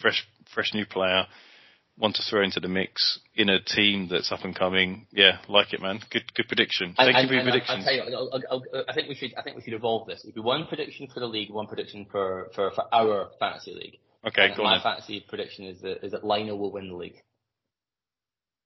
Fresh, 0.00 0.26
fresh 0.54 0.72
new 0.74 0.86
player. 0.86 1.26
One 1.96 2.12
to 2.12 2.22
throw 2.28 2.42
into 2.42 2.58
the 2.58 2.66
mix 2.68 3.20
in 3.36 3.48
a 3.48 3.60
team 3.62 4.08
that's 4.10 4.32
up 4.32 4.40
and 4.44 4.54
coming. 4.54 5.06
Yeah, 5.12 5.38
like 5.48 5.72
it, 5.72 5.80
man. 5.80 6.00
Good, 6.10 6.24
good 6.34 6.48
prediction. 6.48 6.94
Thank 6.96 7.14
And- 7.16 7.22
you 7.22 7.28
for 7.28 7.34
your 7.34 7.42
and- 7.42 7.50
and. 7.54 7.62
I'll 7.68 7.84
tell 7.84 7.94
you, 7.94 8.02
I'll, 8.02 8.30
I'll, 8.32 8.42
I'll, 8.74 8.84
I 8.88 8.94
think 8.94 9.08
we 9.08 9.14
should 9.14 9.32
I 9.38 9.42
think 9.42 9.56
we 9.56 9.62
should 9.62 9.74
evolve 9.74 10.08
this. 10.08 10.20
It'd 10.24 10.34
be 10.34 10.40
one 10.40 10.66
prediction 10.66 11.06
for 11.14 11.20
the 11.20 11.26
league, 11.26 11.50
one 11.50 11.68
prediction 11.68 12.06
for, 12.10 12.48
for, 12.54 12.72
for 12.72 12.92
our 12.92 13.28
fantasy 13.38 13.74
league. 13.74 13.98
okay, 14.26 14.46
And 14.46 14.56
go 14.56 14.64
my 14.64 14.70
on. 14.70 14.74
Then. 14.78 14.82
fantasy 14.82 15.24
prediction 15.28 15.66
is 15.66 15.80
that 15.82 16.04
is 16.04 16.10
that 16.12 16.24
Lionel 16.24 16.58
will 16.58 16.72
win 16.72 16.88
the 16.88 16.96
league. 16.96 17.20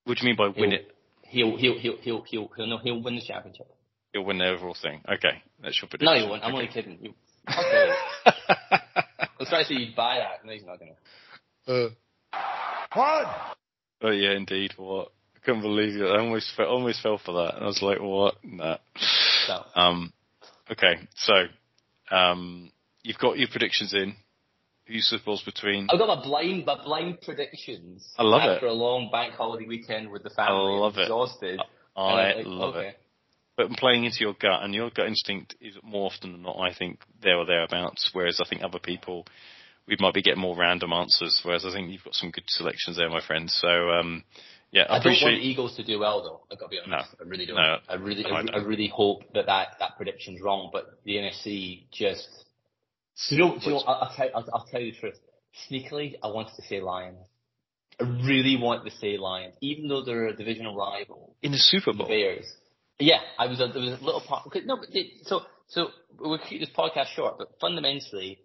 What 0.04 0.16
do 0.16 0.22
you 0.26 0.30
mean 0.30 0.36
by 0.36 0.48
win 0.48 0.70
He'll- 0.70 0.78
it? 0.80 0.94
He'll 1.28 1.56
he'll 1.58 1.78
he'll 1.78 1.96
he'll 1.98 2.22
he'll 2.22 2.50
he'll, 2.56 2.66
no, 2.66 2.78
he'll 2.78 3.02
win 3.02 3.16
the 3.16 3.20
championship. 3.22 3.66
You'll 4.14 4.24
win 4.24 4.38
the 4.38 4.46
overall 4.48 4.74
thing. 4.80 5.02
Okay, 5.06 5.42
that's 5.62 5.78
your 5.82 5.90
prediction. 5.90 6.06
No, 6.06 6.12
prediction. 6.12 6.24
he 6.24 6.30
won't. 6.30 6.42
I'm 6.44 6.54
Okay. 6.54 6.62
only 6.62 6.72
kidding. 6.72 6.98
You, 7.02 7.14
okay. 7.50 7.92
I 9.20 9.26
was 9.38 9.48
trying 9.50 9.64
to 9.64 9.68
say 9.68 9.74
you'd 9.74 9.94
buy 9.94 10.16
that. 10.18 10.46
No, 10.46 10.52
he's 10.54 10.64
not 10.64 10.78
gonna. 10.78 10.92
Uh, 11.66 11.90
What? 12.94 13.26
Oh 14.02 14.10
yeah, 14.10 14.32
indeed. 14.32 14.74
What? 14.76 15.12
I 15.36 15.38
couldn't 15.44 15.62
believe 15.62 16.00
it. 16.00 16.04
I 16.04 16.18
almost 16.18 16.52
fell, 16.56 16.66
almost 16.66 17.02
fell 17.02 17.18
for 17.18 17.32
that. 17.32 17.56
And 17.56 17.64
I 17.64 17.66
was 17.66 17.82
like, 17.82 18.00
what? 18.00 18.36
Nah. 18.44 18.78
So 19.46 19.64
Um, 19.74 20.12
okay, 20.70 20.94
so 21.16 21.44
um, 22.10 22.70
you've 23.02 23.18
got 23.18 23.38
your 23.38 23.48
predictions 23.48 23.94
in. 23.94 24.14
Who 24.86 25.18
Bowls 25.24 25.42
between? 25.42 25.86
I've 25.90 25.98
got 25.98 26.08
my 26.08 26.22
blind 26.22 26.64
my 26.64 26.82
blind 26.82 27.20
predictions. 27.20 28.10
I 28.16 28.22
love 28.22 28.48
it. 28.48 28.54
after 28.54 28.68
a 28.68 28.72
long 28.72 29.10
bank 29.12 29.34
holiday 29.34 29.66
weekend 29.66 30.10
with 30.10 30.22
the 30.22 30.30
family. 30.30 30.54
I 30.54 30.78
love 30.78 30.96
it. 30.96 31.02
exhausted. 31.02 31.60
I 31.94 32.34
like, 32.34 32.46
love 32.46 32.76
okay. 32.76 32.88
it. 32.88 33.00
But 33.54 33.66
I'm 33.66 33.74
playing 33.74 34.04
into 34.04 34.20
your 34.20 34.32
gut, 34.32 34.62
and 34.62 34.74
your 34.74 34.88
gut 34.88 35.06
instinct 35.06 35.56
is 35.60 35.74
more 35.82 36.06
often 36.06 36.32
than 36.32 36.42
not, 36.42 36.56
I 36.58 36.72
think, 36.72 37.00
there 37.22 37.36
or 37.36 37.44
thereabouts. 37.44 38.10
Whereas 38.14 38.40
I 38.40 38.48
think 38.48 38.62
other 38.62 38.78
people, 38.78 39.26
we 39.88 39.96
might 39.98 40.14
be 40.14 40.22
getting 40.22 40.40
more 40.40 40.56
random 40.56 40.92
answers. 40.92 41.40
Whereas 41.42 41.64
I 41.64 41.72
think 41.72 41.90
you've 41.90 42.04
got 42.04 42.14
some 42.14 42.30
good 42.30 42.44
selections 42.46 42.96
there, 42.96 43.08
my 43.08 43.24
friend. 43.26 43.50
So 43.50 43.90
um, 43.90 44.24
yeah, 44.70 44.82
I, 44.82 44.96
I 44.96 45.02
don't 45.02 45.06
want 45.06 45.06
appreciate. 45.06 45.40
the 45.40 45.48
Eagles 45.48 45.76
to 45.76 45.84
do 45.84 45.98
well 45.98 46.22
though. 46.22 46.40
I've 46.52 46.60
got 46.60 46.66
to 46.66 46.70
be 46.70 46.78
honest. 46.84 47.08
I 47.18 47.24
really 47.24 47.46
don't. 47.46 47.56
No. 47.56 47.76
I 47.88 47.94
really, 47.94 48.22
No, 48.22 48.30
I, 48.30 48.32
I 48.32 48.42
don't. 48.42 48.54
I 48.54 48.58
really 48.58 48.88
hope 48.88 49.22
that, 49.34 49.46
that 49.46 49.68
that 49.80 49.96
prediction's 49.96 50.40
wrong. 50.42 50.70
But 50.72 51.00
the 51.04 51.12
NFC 51.12 51.84
just. 51.90 52.28
Do 53.28 53.34
you 53.34 53.40
know? 53.40 53.58
Do 53.58 53.64
you 53.64 53.70
know 53.72 53.78
I'll, 53.86 54.08
I'll, 54.08 54.14
tell, 54.14 54.28
I'll, 54.34 54.48
I'll 54.54 54.66
tell 54.70 54.80
you 54.80 54.92
the 54.92 54.98
truth. 54.98 55.18
Sneakily, 55.68 56.14
I 56.22 56.28
wanted 56.28 56.54
to 56.56 56.62
say 56.62 56.80
Lions. 56.80 57.18
I 58.00 58.04
really 58.04 58.56
want 58.56 58.84
to 58.84 58.92
say 58.92 59.16
Lions, 59.16 59.54
even 59.60 59.88
though 59.88 60.04
they're 60.04 60.26
a 60.26 60.36
divisional 60.36 60.76
rival. 60.76 61.34
in 61.42 61.50
the 61.50 61.58
Super 61.58 61.92
The 61.92 61.98
Bowl. 61.98 62.08
Bears. 62.08 62.46
Yeah, 63.00 63.18
I 63.38 63.46
was 63.46 63.60
a, 63.60 63.68
there 63.68 63.82
was 63.82 64.00
a 64.00 64.04
little 64.04 64.20
part. 64.20 64.46
Okay, 64.48 64.60
no, 64.64 64.76
but 64.76 64.88
they, 64.92 65.12
so 65.22 65.42
so 65.68 65.88
we'll 66.18 66.38
keep 66.38 66.60
this 66.60 66.70
podcast 66.76 67.06
short. 67.14 67.38
But 67.38 67.52
fundamentally, 67.60 68.38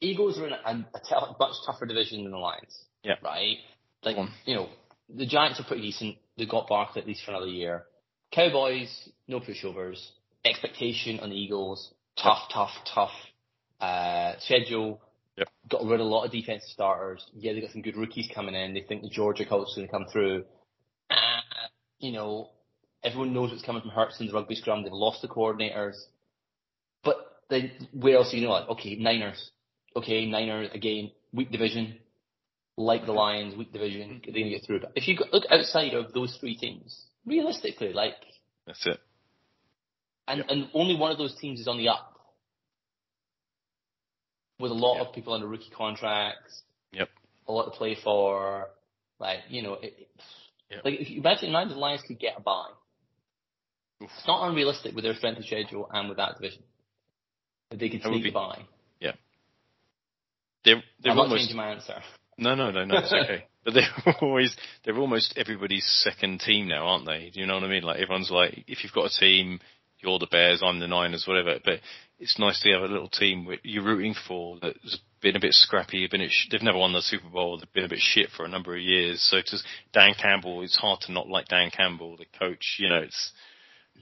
Eagles 0.00 0.38
are 0.38 0.46
in 0.46 0.52
a, 0.52 0.86
a 0.94 1.00
t- 1.00 1.14
much 1.38 1.54
tougher 1.64 1.86
division 1.86 2.22
than 2.22 2.32
the 2.32 2.38
Lions. 2.38 2.84
Yeah. 3.02 3.14
Right. 3.22 3.56
Like 4.02 4.16
you 4.44 4.54
know, 4.54 4.68
the 5.14 5.26
Giants 5.26 5.60
are 5.60 5.64
pretty 5.64 5.82
decent. 5.82 6.16
They 6.36 6.46
got 6.46 6.68
Barkley 6.68 7.02
at 7.02 7.08
least 7.08 7.24
for 7.24 7.30
another 7.30 7.46
year. 7.46 7.84
Cowboys, 8.32 9.08
no 9.26 9.40
pushovers. 9.40 10.04
Expectation 10.44 11.20
on 11.20 11.30
the 11.30 11.36
Eagles. 11.36 11.92
Tough, 12.22 12.42
tough, 12.52 12.70
tough. 12.94 13.10
Uh, 13.80 14.34
schedule. 14.40 15.00
Yep. 15.36 15.48
Got 15.70 15.84
rid 15.84 16.00
of 16.00 16.06
a 16.06 16.08
lot 16.08 16.24
of 16.24 16.32
defensive 16.32 16.68
starters. 16.70 17.24
Yeah, 17.34 17.52
they 17.52 17.60
got 17.60 17.70
some 17.70 17.82
good 17.82 17.96
rookies 17.96 18.28
coming 18.34 18.54
in. 18.54 18.74
They 18.74 18.80
think 18.80 19.02
the 19.02 19.10
Georgia 19.10 19.44
culture's 19.44 19.74
going 19.74 19.86
to 19.86 19.92
come 19.92 20.06
through. 20.12 20.44
Uh, 21.10 21.40
you 21.98 22.12
know, 22.12 22.50
everyone 23.04 23.32
knows 23.32 23.50
what's 23.50 23.64
coming 23.64 23.82
from 23.82 23.90
Hurts 23.90 24.22
rugby 24.32 24.54
scrum. 24.54 24.82
They've 24.82 24.92
lost 24.92 25.22
the 25.22 25.28
coordinators. 25.28 25.96
But 27.04 27.16
then 27.50 27.70
where 27.92 28.16
else 28.16 28.30
do 28.30 28.38
you 28.38 28.46
know? 28.46 28.52
Like, 28.52 28.68
okay, 28.70 28.96
Niners. 28.96 29.50
Okay, 29.96 30.26
Niners 30.26 30.68
again, 30.72 31.10
weak 31.32 31.50
division. 31.50 31.98
Like 32.76 33.06
the 33.06 33.12
Lions, 33.12 33.56
weak 33.56 33.72
division. 33.72 34.02
Mm-hmm. 34.02 34.18
They're 34.24 34.32
going 34.34 34.44
to 34.44 34.50
get 34.50 34.66
through. 34.66 34.80
But 34.80 34.92
if 34.94 35.08
you 35.08 35.16
look 35.32 35.44
outside 35.50 35.94
of 35.94 36.12
those 36.12 36.36
three 36.38 36.56
teams, 36.56 37.06
realistically, 37.24 37.94
like, 37.94 38.14
That's 38.66 38.86
it. 38.86 39.00
and, 40.28 40.38
Yep. 40.40 40.46
and 40.50 40.68
only 40.74 40.94
one 40.94 41.10
of 41.10 41.16
those 41.16 41.34
teams 41.40 41.58
is 41.58 41.68
on 41.68 41.78
the 41.78 41.88
up. 41.88 42.12
With 44.60 44.70
a 44.72 44.74
lot 44.74 44.96
Yeah. 44.96 45.02
of 45.08 45.14
people 45.14 45.32
under 45.32 45.46
rookie 45.46 45.70
contracts. 45.70 46.62
Yep. 46.92 47.08
A 47.48 47.52
lot 47.52 47.64
to 47.64 47.70
play 47.70 47.94
for. 47.94 48.68
Like, 49.18 49.40
you 49.48 49.62
know, 49.62 49.74
it, 49.74 50.08
Yep. 50.70 50.84
like 50.84 51.00
if 51.00 51.08
you 51.10 51.20
imagine 51.20 51.52
now 51.52 51.64
the 51.64 51.74
Lions 51.74 52.02
could 52.06 52.18
get 52.18 52.36
a 52.36 52.40
bye. 52.40 52.70
Oof. 54.02 54.10
It's 54.18 54.26
not 54.26 54.46
unrealistic 54.50 54.94
with 54.94 55.04
their 55.04 55.14
strength 55.14 55.38
of 55.38 55.46
schedule 55.46 55.88
and 55.90 56.08
with 56.10 56.18
that 56.18 56.34
division. 56.34 56.62
That 57.70 57.78
they 57.78 57.88
could 57.88 58.02
That 58.02 58.08
sneak 58.08 58.24
be- 58.24 58.28
a 58.28 58.32
bye. 58.32 58.66
They're 60.66 60.82
they're 61.02 61.12
I'm 61.12 61.16
not 61.16 61.22
almost 61.24 61.40
changing 61.42 61.56
my 61.56 61.70
answer. 61.70 61.94
no 62.36 62.54
no 62.54 62.70
no 62.70 62.84
no 62.84 62.98
it's 62.98 63.12
okay. 63.12 63.44
But 63.64 63.74
they're 63.74 64.14
always 64.20 64.54
they're 64.84 64.96
almost 64.98 65.34
everybody's 65.36 65.84
second 66.04 66.40
team 66.40 66.68
now, 66.68 66.86
aren't 66.86 67.04
they? 67.06 67.30
Do 67.34 67.40
you 67.40 67.46
know 67.46 67.54
what 67.54 67.64
I 67.64 67.68
mean? 67.68 67.82
Like 67.82 67.98
everyone's 68.00 68.30
like, 68.30 68.62
if 68.68 68.84
you've 68.84 68.92
got 68.92 69.10
a 69.10 69.18
team, 69.20 69.58
you're 69.98 70.20
the 70.20 70.28
Bears, 70.30 70.62
I'm 70.62 70.78
the 70.78 70.86
Niners, 70.86 71.24
whatever. 71.26 71.58
But 71.64 71.80
it's 72.20 72.38
nice 72.38 72.60
to 72.62 72.70
have 72.72 72.82
a 72.82 72.86
little 72.86 73.08
team 73.08 73.48
you're 73.64 73.82
rooting 73.82 74.14
for 74.28 74.58
that's 74.62 74.98
been 75.20 75.34
a 75.34 75.40
bit 75.40 75.52
scrappy, 75.52 76.06
been 76.06 76.28
sh- 76.30 76.46
they've 76.50 76.62
never 76.62 76.78
won 76.78 76.92
the 76.92 77.02
Super 77.02 77.28
Bowl, 77.28 77.58
they've 77.58 77.72
been 77.72 77.84
a 77.86 77.88
bit 77.88 77.98
shit 77.98 78.28
for 78.36 78.44
a 78.44 78.48
number 78.48 78.76
of 78.76 78.80
years. 78.82 79.20
So 79.28 79.38
to 79.44 79.56
Dan 79.92 80.14
Campbell, 80.20 80.62
it's 80.62 80.76
hard 80.76 81.00
to 81.02 81.12
not 81.12 81.28
like 81.28 81.48
Dan 81.48 81.70
Campbell, 81.76 82.16
the 82.16 82.26
coach. 82.38 82.76
You 82.78 82.88
know, 82.88 82.98
it's 83.02 83.32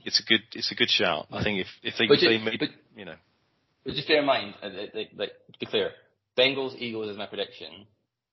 it's 0.04 0.20
a 0.20 0.24
good 0.24 0.40
it's 0.52 0.70
a 0.72 0.74
good 0.74 0.90
shout. 0.90 1.26
I 1.32 1.42
think 1.42 1.60
if 1.60 1.68
if 1.82 1.94
they 1.98 2.06
But 2.06 2.18
ju- 2.18 2.28
they 2.28 2.36
made 2.38 2.58
but- 2.60 2.68
you 2.96 3.06
know 3.06 3.16
But 3.84 3.94
just 3.94 4.08
bear 4.08 4.18
in 4.20 4.26
mind, 4.26 4.54
uh, 4.62 4.68
like, 4.92 5.10
like, 5.16 5.32
to 5.52 5.58
be 5.58 5.64
clear, 5.66 5.90
Bengals, 6.38 6.76
Eagles 6.78 7.10
is 7.10 7.16
my 7.18 7.26
prediction. 7.26 7.86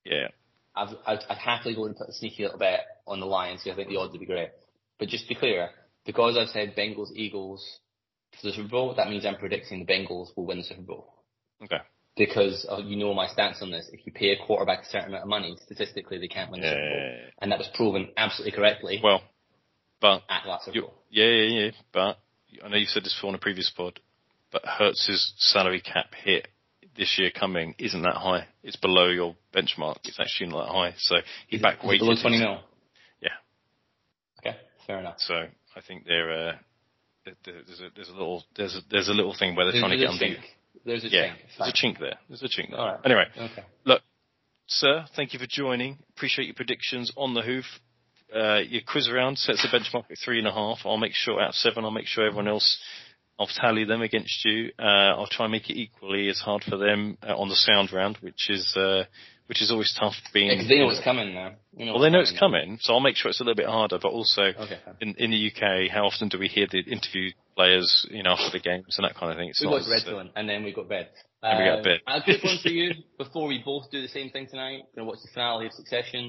yeah 0.06 0.28
I've, 0.76 0.90
I'd, 1.06 1.20
I'd 1.30 1.38
happily 1.38 1.76
go 1.76 1.86
and 1.86 1.96
put 1.96 2.08
a 2.10 2.14
sneaky 2.14 2.44
little 2.44 2.58
bet 2.58 2.82
on 3.06 3.20
the 3.20 3.26
Lions 3.26 3.62
because 3.62 3.74
I 3.74 3.76
think 3.76 3.90
the 3.90 3.98
odds 3.98 4.12
would 4.14 4.22
be 4.22 4.26
great. 4.26 4.50
But 5.00 5.10
just 5.10 5.26
to 5.26 5.30
be 5.30 5.36
clear, 5.36 5.70
because 6.06 6.38
I've 6.38 6.48
said 6.48 6.76
Bengals, 6.78 7.12
Eagles 7.14 7.62
for 8.40 8.48
the 8.48 8.54
Super 8.54 8.70
Bowl, 8.70 8.94
that 8.96 9.10
means 9.10 9.26
I'm 9.26 9.36
predicting 9.36 9.86
the 9.86 9.94
Bengals 9.94 10.30
will 10.38 10.46
win 10.46 10.60
the 10.60 10.64
Super 10.64 10.82
Bowl. 10.84 11.14
okay 11.62 11.80
Because 12.16 12.66
uh, 12.72 12.78
you 12.78 12.96
know 12.96 13.14
my 13.14 13.28
stance 13.28 13.62
on 13.62 13.70
this. 13.72 13.90
If 13.92 14.06
you 14.06 14.14
pay 14.14 14.32
a 14.32 14.38
quarterback 14.46 14.84
a 14.84 14.86
certain 14.86 15.10
amount 15.10 15.24
of 15.24 15.30
money, 15.30 15.58
statistically 15.66 16.20
they 16.20 16.30
can't 16.30 16.50
win 16.52 16.62
the 16.62 16.68
Super 16.70 16.80
Bowl. 16.80 16.98
yeah. 17.00 17.30
And 17.42 17.52
that 17.52 17.60
was 17.60 17.70
proven 17.76 18.10
absolutely 18.16 18.54
correctly 18.58 19.02
Well, 19.04 19.22
but 20.00 20.22
at 20.30 20.48
last 20.48 20.66
Super 20.66 20.82
Bowl. 20.82 20.94
yeah, 21.10 21.26
yeah, 21.26 21.60
yeah. 21.66 21.72
But 21.92 22.18
I 22.64 22.70
know 22.70 22.78
you 22.78 22.86
said 22.86 23.04
this 23.04 23.14
before 23.14 23.28
on 23.30 23.36
a 23.36 23.40
previous 23.40 23.70
pod, 23.76 24.00
but 24.54 24.62
Hurts's 24.66 25.34
salary 25.38 25.82
cap 25.82 26.14
hit 26.24 26.48
this 26.98 27.18
year 27.20 27.32
coming 27.32 27.76
isn't 27.78 28.02
that 28.02 28.16
high. 28.16 28.48
It's 28.64 28.76
below 28.76 29.08
your 29.10 29.36
benchmark. 29.56 29.98
It's 30.06 30.20
actually 30.20 30.50
not 30.52 30.66
that 30.66 30.72
high. 30.72 30.94
So 30.98 31.16
he 31.48 31.58
Is 31.58 31.62
back 31.62 31.84
weighted. 31.84 32.02
below 32.02 32.16
20 32.22 32.40
mil? 32.40 32.60
Yeah. 33.22 33.30
Okay, 34.40 34.58
fair 34.88 35.00
enough. 35.00 35.16
So 35.20 35.34
I 35.36 35.82
think 35.88 36.06
they're 36.06 36.50
uh, 36.50 36.54
there's 37.46 37.80
a 37.82 37.90
there's 37.96 38.10
a 38.10 38.14
little 38.14 38.44
there's 38.56 38.76
a, 38.76 38.80
there's 38.90 39.08
a 39.10 39.14
little 39.14 39.36
thing 39.38 39.56
where 39.56 39.66
they're 39.66 39.74
There's, 39.74 39.84
trying 39.84 39.98
to 40.00 40.06
get 40.06 40.10
chink. 40.22 40.38
There's 40.86 41.04
a 41.04 41.10
Yeah, 41.10 41.28
chink. 41.28 41.36
there's 41.60 41.70
a 41.70 41.86
chink 41.88 42.00
there. 42.00 42.18
There's 42.28 42.42
a 42.44 42.46
chink 42.48 42.72
there. 42.72 42.80
All 42.80 42.88
right. 42.94 43.00
Anyway, 43.06 43.26
Okay. 43.38 43.64
Look, 43.86 44.02
sir, 44.68 45.06
thank 45.16 45.34
you 45.34 45.40
for 45.40 45.46
joining. 45.48 46.00
Appreciate 46.16 46.46
your 46.46 46.56
predictions 46.56 47.12
on 47.16 47.34
the 47.34 47.42
hoof. 47.42 47.66
Uh, 48.36 48.60
your 48.68 48.82
quiz 48.88 49.10
round 49.12 49.38
sets 49.38 49.62
the 49.62 49.68
benchmark 49.68 50.10
at 50.10 50.18
three 50.24 50.40
and 50.40 50.48
a 50.48 50.54
half. 50.54 50.80
I'll 50.86 50.98
make 50.98 51.14
sure 51.14 51.42
out 51.42 51.50
of 51.50 51.56
seven. 51.56 51.84
I'll 51.84 51.92
make 51.92 52.08
sure 52.08 52.26
everyone 52.26 52.48
else. 52.48 52.80
I'll 53.42 53.48
tally 53.48 53.84
them 53.86 54.02
against 54.04 54.46
you. 54.46 54.72
Uh, 54.78 55.18
I'll 55.18 55.26
try 55.28 55.46
and 55.46 55.52
make 55.52 55.70
it 55.70 55.78
equally 55.78 56.30
as 56.30 56.40
hard 56.40 56.64
for 56.64 56.78
them 56.78 57.18
uh, 57.28 57.36
on 57.36 57.50
the 57.50 57.56
sound 57.56 57.92
round, 57.92 58.18
which 58.22 58.50
is 58.50 58.72
uh, 58.78 59.06
which 59.48 59.62
is 59.64 59.72
always 59.72 59.92
tough. 60.00 60.14
Being 60.32 60.48
Yeah, 60.50 60.58
'cause 60.58 60.68
they 60.70 60.78
know 60.80 60.86
what's 60.86 61.04
coming 61.04 61.34
now. 61.34 61.56
You 61.76 61.88
well, 61.92 62.00
they 62.00 62.10
know 62.12 62.20
it's 62.22 62.32
now. 62.34 62.40
coming, 62.40 62.78
so 62.80 62.94
I'll 62.94 63.00
make 63.00 63.16
sure 63.18 63.30
it's 63.30 63.42
a 63.42 63.44
little 63.44 63.56
bit 63.64 63.66
harder. 63.66 63.98
But 64.00 64.10
also, 64.20 64.44
Okay. 64.66 64.80
in 65.02 65.16
in 65.18 65.32
the 65.32 65.42
UK, 65.50 65.90
how 65.90 66.06
often 66.06 66.30
do 66.30 66.38
we 66.38 66.48
hear 66.48 66.68
the 66.72 66.80
interview 66.82 67.32
players, 67.56 68.06
you 68.12 68.24
know, 68.24 68.32
after 68.38 68.52
the 68.58 68.60
games 68.64 68.96
and 68.98 69.04
that 69.06 69.16
kind 69.16 69.32
of 69.32 69.38
thing? 69.38 69.50
It's 69.50 69.60
We 69.60 69.68
not 69.68 69.80
got 69.82 69.90
red 69.90 70.08
uh, 70.08 70.24
and 70.38 70.48
then 70.48 70.64
we 70.64 70.72
got 70.72 70.88
bed. 70.88 71.10
And 71.44 71.58
we 71.60 71.66
got 71.66 71.80
Uh, 71.80 71.84
bed. 71.84 72.00
A 72.08 72.22
quick 72.22 72.44
one 72.44 72.60
for 72.60 72.70
you 72.70 72.94
before 73.18 73.48
we 73.48 73.58
both 73.66 73.90
do 73.92 74.00
the 74.02 74.08
same 74.18 74.30
thing 74.30 74.46
tonight. 74.48 74.84
Gonna 74.96 75.08
watch 75.08 75.20
the 75.26 75.32
finale 75.34 75.66
of 75.66 75.74
Succession. 75.74 76.24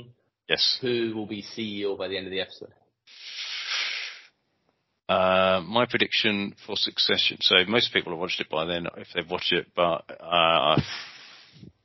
yes. 0.48 0.78
Who 0.80 1.12
will 1.14 1.26
be 1.36 1.42
CEO 1.42 1.96
by 1.98 2.08
the 2.08 2.16
end 2.16 2.26
of 2.26 2.32
the 2.32 2.40
episode? 2.40 2.72
Uh, 5.12 5.60
my 5.62 5.84
prediction 5.86 6.54
for 6.66 6.76
Succession. 6.76 7.38
So 7.40 7.56
most 7.68 7.92
people 7.92 8.12
have 8.12 8.20
watched 8.20 8.40
it 8.40 8.48
by 8.48 8.64
then, 8.64 8.86
if 8.96 9.08
they've 9.14 9.30
watched 9.30 9.52
it. 9.52 9.66
But 9.74 10.04
uh, 10.20 10.80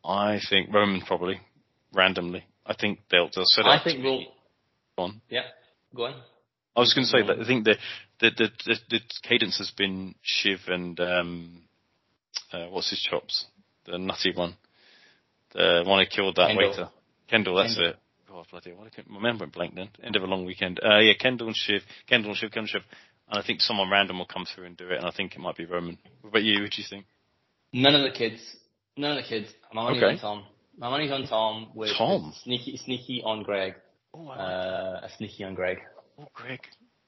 I 0.05 0.39
think 0.49 0.73
Roman 0.73 1.01
probably 1.01 1.39
randomly. 1.93 2.45
I 2.65 2.73
think 2.73 2.99
they'll 3.11 3.29
they'll 3.33 3.45
set 3.45 3.65
I 3.65 3.77
up 3.77 3.83
think 3.83 4.03
we'll. 4.03 4.19
be 4.19 4.27
on. 4.97 5.21
Yeah, 5.29 5.41
go 5.95 6.05
on. 6.05 6.15
I 6.75 6.79
was 6.79 6.93
going 6.93 7.05
to 7.05 7.09
say 7.09 7.25
that 7.25 7.39
I 7.43 7.45
think 7.47 7.65
the 7.65 7.75
the, 8.19 8.29
the 8.37 8.49
the 8.65 8.75
the 8.89 8.99
cadence 9.23 9.57
has 9.57 9.71
been 9.71 10.15
Shiv 10.21 10.59
and 10.67 10.99
um, 10.99 11.61
uh, 12.53 12.67
what's 12.67 12.89
his 12.89 12.99
chops, 13.01 13.45
the 13.85 13.97
nutty 13.97 14.33
one, 14.35 14.55
the 15.53 15.83
one 15.85 16.03
who 16.03 16.09
killed 16.09 16.35
that 16.35 16.47
Kendall. 16.49 16.69
waiter, 16.69 16.89
Kendall. 17.29 17.55
That's 17.55 17.75
Kendall. 17.75 17.91
it. 17.91 17.97
God, 18.29 18.45
bloody! 18.51 18.73
Why 18.73 18.89
can't 18.89 19.07
remember 19.09 19.47
blank 19.47 19.75
then? 19.75 19.89
End 20.03 20.15
of 20.15 20.23
a 20.23 20.27
long 20.27 20.45
weekend. 20.45 20.79
Uh, 20.83 20.99
yeah, 20.99 21.13
Kendall 21.19 21.47
and 21.47 21.55
Shiv, 21.55 21.81
Kendall 22.07 22.31
and 22.31 22.37
Shiv, 22.37 22.51
Kendall 22.51 22.69
and 22.75 22.83
Shiv, 22.83 22.83
and 23.29 23.39
I 23.39 23.45
think 23.45 23.61
someone 23.61 23.89
random 23.89 24.19
will 24.19 24.25
come 24.25 24.45
through 24.45 24.65
and 24.65 24.77
do 24.77 24.89
it. 24.89 24.97
And 24.97 25.05
I 25.05 25.11
think 25.11 25.35
it 25.35 25.39
might 25.39 25.57
be 25.57 25.65
Roman. 25.65 25.97
What 26.21 26.29
about 26.29 26.43
you? 26.43 26.61
What 26.61 26.71
do 26.71 26.81
you 26.81 26.87
think? 26.89 27.05
None 27.73 27.95
of 27.95 28.03
the 28.03 28.17
kids. 28.17 28.41
None 28.95 29.17
of 29.17 29.23
the 29.23 29.27
kids. 29.27 29.49
My 29.73 29.83
money's 29.83 30.03
okay. 30.03 30.13
on 30.13 30.19
Tom. 30.19 30.43
My 30.77 30.89
money's 30.89 31.11
on 31.11 31.27
Tom 31.27 31.71
with 31.75 31.91
Tom. 31.97 32.33
sneaky, 32.43 32.77
sneaky 32.77 33.21
on 33.25 33.43
Greg. 33.43 33.75
Oh, 34.13 34.27
uh, 34.29 35.01
a 35.03 35.09
sneaky 35.17 35.43
on 35.43 35.55
Greg. 35.55 35.79
Oh, 36.19 36.27
Greg. 36.33 36.61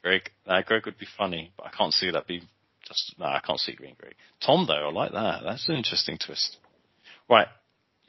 Greg. 0.04 0.30
Uh, 0.46 0.62
Greg 0.66 0.86
would 0.86 0.98
be 0.98 1.08
funny, 1.18 1.52
but 1.58 1.68
I 1.68 1.70
can't 1.70 1.94
see 1.94 2.12
that 2.12 2.28
be 2.28 2.42
just. 2.86 3.16
No, 3.18 3.26
I 3.26 3.42
can't 3.46 3.60
see 3.60 3.74
Green 3.74 3.96
Greg. 4.00 4.16
Tom 4.46 4.66
though, 4.68 4.90
I 4.90 4.92
like 4.92 5.12
that. 5.14 5.42
That's 5.44 5.68
an 5.70 5.76
interesting 5.76 6.18
twist. 6.18 6.58
Right, 7.30 7.48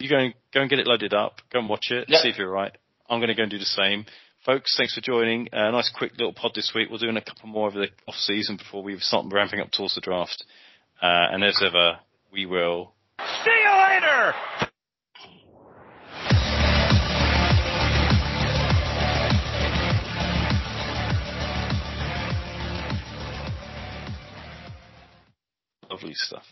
you 0.01 0.09
go 0.09 0.16
and 0.16 0.35
go 0.53 0.61
and 0.62 0.70
get 0.70 0.79
it 0.79 0.87
loaded 0.87 1.14
up. 1.14 1.40
Go 1.53 1.61
and 1.61 1.68
watch 1.68 1.88
it. 1.90 2.09
Yep. 2.09 2.23
See 2.23 2.29
if 2.31 2.38
you're 2.38 2.51
right. 2.51 2.77
I'm 3.09 3.20
going 3.20 3.29
to 3.29 3.35
go 3.35 3.42
and 3.42 3.51
do 3.51 3.59
the 3.59 3.64
same. 3.64 4.07
Folks, 4.46 4.74
thanks 4.74 4.94
for 4.94 5.03
joining. 5.03 5.48
A 5.53 5.66
uh, 5.66 5.70
nice 5.70 5.92
quick 5.94 6.12
little 6.12 6.33
pod 6.33 6.53
this 6.55 6.72
week. 6.74 6.88
We're 6.90 6.96
doing 6.96 7.18
a 7.18 7.22
couple 7.22 7.50
more 7.50 7.68
over 7.68 7.79
the 7.79 7.88
off 8.09 8.14
season 8.14 8.57
before 8.57 8.83
we 8.83 8.98
start 8.98 9.26
ramping 9.31 9.61
up 9.61 9.70
towards 9.70 9.94
the 9.94 10.00
draft. 10.00 10.42
Uh, 11.03 11.26
and 11.31 11.44
as 11.44 11.62
ever, 11.62 11.98
we 12.33 12.46
will. 12.46 12.94
See 13.44 13.50
you 13.50 13.70
later! 13.70 14.33
Lovely 25.90 26.14
stuff. 26.14 26.44